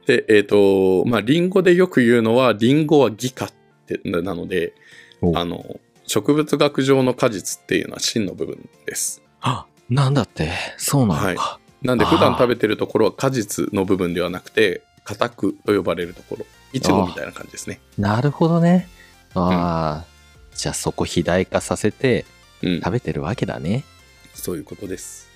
[0.06, 3.48] で、えっ、と、まあ、リンゴでよく言うのは、リンゴは義果っ
[3.86, 4.74] てななので、
[5.20, 9.22] おあの、植物学上の果実っていうのは芯の部分です。
[9.40, 11.58] あ、なんだって、そうなのか。
[11.82, 16.46] なんで普段食べてるところは果実の部分ではなくて、果拓と呼ばれるところ。
[16.72, 17.80] いちごみたいな感じですね。
[17.98, 18.88] なるほどね。
[19.34, 20.13] ああ、
[20.56, 22.24] じゃあそこ肥大化させて
[22.62, 22.80] うん。
[22.80, 23.84] 食べてるわけだね。
[24.32, 25.28] そういうことです。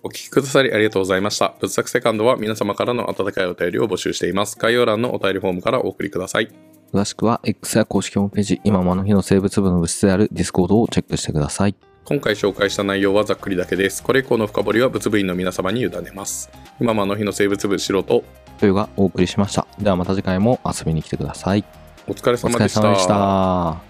[0.00, 1.54] お聞きくださりありがとうございました。
[1.58, 4.56] 仏作セカンドは皆様からの温かいお便りを募集しています。
[4.56, 6.50] 概要欄のお便りフォームからお送りください。
[6.92, 11.74] 詳しくは X や公式ホームページ、今もあの日の生物部の物質である Discord をチェックしてください。
[12.04, 14.02] 今回紹介した内容はざっくりだけです。
[14.02, 16.48] これ以降の深掘りは物部員の皆様に委ねます。
[16.80, 18.24] 今もあの日の生物部素人、
[18.58, 19.66] というがお送りしました。
[19.78, 21.64] ではまた次回も遊びに来てください。
[22.06, 22.80] お疲れお様でした。
[22.80, 23.88] 疲れ様でした。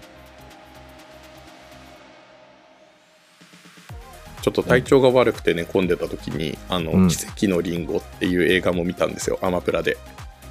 [4.41, 9.97] ちょっと体調が悪くて寝込んでた時に、あの、うん奇跡のリンゴっていう映画も見たんですよ、アマプラで。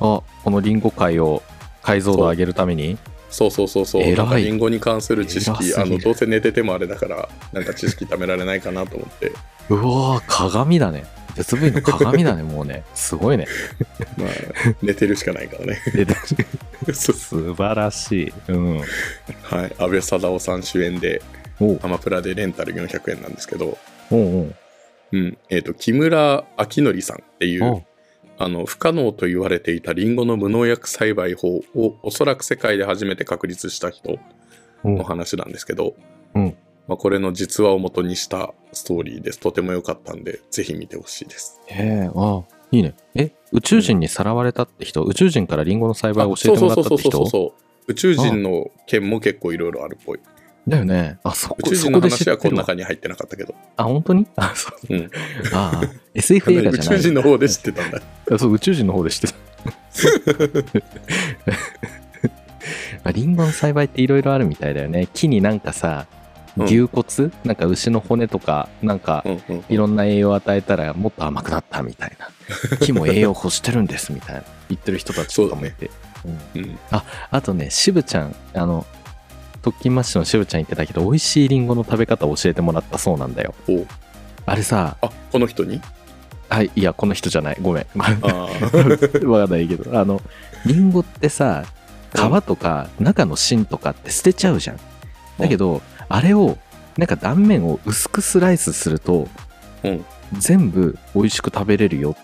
[0.01, 1.43] あ、このリンゴ界を
[1.83, 2.99] 解像度上げるために？
[3.31, 4.14] そうそうそうそう。
[4.14, 9.33] なんかリンゴに関する知偉識、あの、どうせ寝ててもあれだから、なんか知識貯められないかなと思って。
[9.68, 11.05] うわー、鏡だね。
[11.35, 12.85] 鉄 V の鏡だね、もうね。
[12.95, 13.47] すごいね。
[14.16, 14.29] まあ、
[14.83, 15.81] 寝てるしかないからね。
[15.93, 16.14] でで
[16.95, 18.33] そう素晴らしい。
[18.49, 18.79] うん。
[18.79, 18.87] はい。
[19.79, 21.22] 安倍貞夫さん主演で、
[21.83, 23.79] アマプラでレンタル400円なんですけど、
[24.11, 24.55] おうおう
[25.12, 25.39] うん。
[25.49, 27.85] えっ、と、木村明則さんっていう、
[28.39, 34.18] あの、不可能と言われていたリンゴの無農薬栽培法をおそらく世界で初めて確立した人
[34.84, 35.95] の話なんですけど、
[36.34, 39.41] うんまあ、これの実話を元にしたストーリーです。
[39.41, 41.61] とても良かったんで、ぜひ見てほしいです。
[41.66, 42.95] へえ、あいいね。
[43.14, 47.55] え、宇宙人にさらわれたって人、宇宙人からリンゴの栽培を教えてもらったってそうそうそうそう人そ
[47.89, 47.93] う。
[47.93, 50.20] 宇宙人の件も結構いろいろあるっぽい。
[50.69, 51.19] だよね。
[51.23, 52.37] あ、そこ、宇宙人の話は。
[52.37, 53.55] この中に入ってなかったけど。
[53.77, 54.27] あ、本当に？
[54.37, 54.95] あ、そう。
[54.95, 55.11] うん。
[55.53, 56.99] ああ、SF 映画宇じゃない。
[56.99, 58.01] 宙人の方で知ってたんだ。
[58.33, 59.35] あ そう、宇宙人の方で知ってた。
[63.05, 65.09] まあリンゴの栽培っていろいろあるみたいだよね。
[65.12, 66.19] 木になんかさ、うん
[66.64, 67.05] 牛骨、
[67.45, 69.64] なんか牛の骨とか、なんかうんうん。
[69.69, 72.29] いろんな栄養を与えたらもっと甘くなったみたいな。
[72.79, 74.43] 木も栄養欲してるんですみたいな。
[74.69, 75.89] 言ってる人たちとかもいて。
[76.25, 76.79] うんうん。
[77.31, 78.85] あとね、渋ちゃん、あの、
[79.63, 83.55] 特勤マッシュの渋ちゃん言ってたけど、美味しいリンゴの食べ方を教えてもらったそうなんだよ。
[83.69, 83.87] お
[84.47, 85.81] あれさ、あ、この人に？
[86.49, 87.59] はい、いや、この人じゃない。
[87.61, 87.87] ごめん。
[87.99, 90.23] わあーかんないけど、あの、
[90.65, 91.65] リンゴってさ、
[92.15, 94.81] 皮とか中の芯とかって捨てちゃうじゃん。
[95.39, 96.57] だけど、あれを、
[96.97, 99.29] なんか断面を薄くスライスすると、
[99.85, 100.05] うん
[100.39, 102.15] 全部美味しく食べれるよ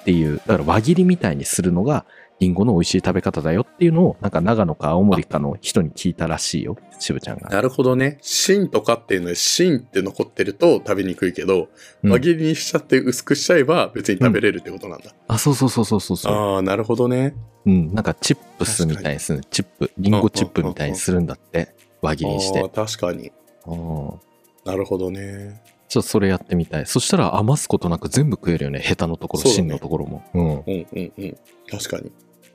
[0.00, 2.06] っていう、だから輪切りみたいにするのが、
[2.42, 7.48] リンゴの美味しい食べ方だよっていうのを、なんか長野か青森かの人に聞いたらしいよ、渋ちゃんが。
[7.50, 8.18] なるほどね。
[8.20, 11.68] 芯とかっていうのは芯って残ってると食べにくいけど、
[12.02, 15.14] うん輪切りにしちゃって薄くしちゃえば別に食べれるってことなんだ。
[15.28, 16.32] あ、そうそうそうそうそうそう。
[16.32, 17.36] ああ、なるほどね。
[17.64, 19.44] うん、なんかチップスみたいにする。
[19.48, 21.76] チップ、リンゴチップみたいにするんだって。
[22.00, 23.30] 輪切りにして確かに。
[23.66, 24.20] うん
[24.64, 25.62] なるほどね。
[25.92, 26.86] ちょっとそれやってみたい。
[26.86, 28.78] そしたら余すことなく全部食えるよね。
[28.78, 30.22] ヘタのところ、芯のところも。
[30.32, 30.44] うん。
[30.44, 31.36] うんうんうん。
[31.70, 32.10] 確かに。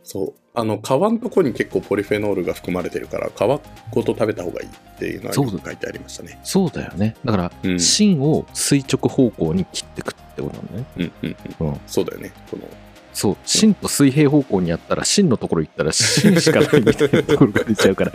[0.08, 0.34] そう。
[0.54, 6.40] あの、皮のとこに結構ポリフェノールが含まれてるから、皮ごと食べた方がいいっていうのは書いてありましたね。
[6.44, 7.18] そうだよね。
[7.26, 10.86] だから、うん芯を垂直方向に切ってくってことなんだね。
[10.96, 11.68] うんうんうん。
[11.68, 11.80] うん。
[11.88, 12.32] そうだよね。
[12.50, 12.64] この、
[13.12, 13.38] そう。
[13.44, 18.14] 芯と水平方向にやったら、芯のところ行ったら、芯しかないみたいなところが出ちゃうから。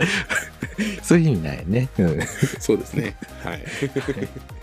[1.03, 1.89] そういう意味ないね。
[1.99, 2.19] うん。
[2.59, 3.15] そうですね。
[3.43, 3.61] はい。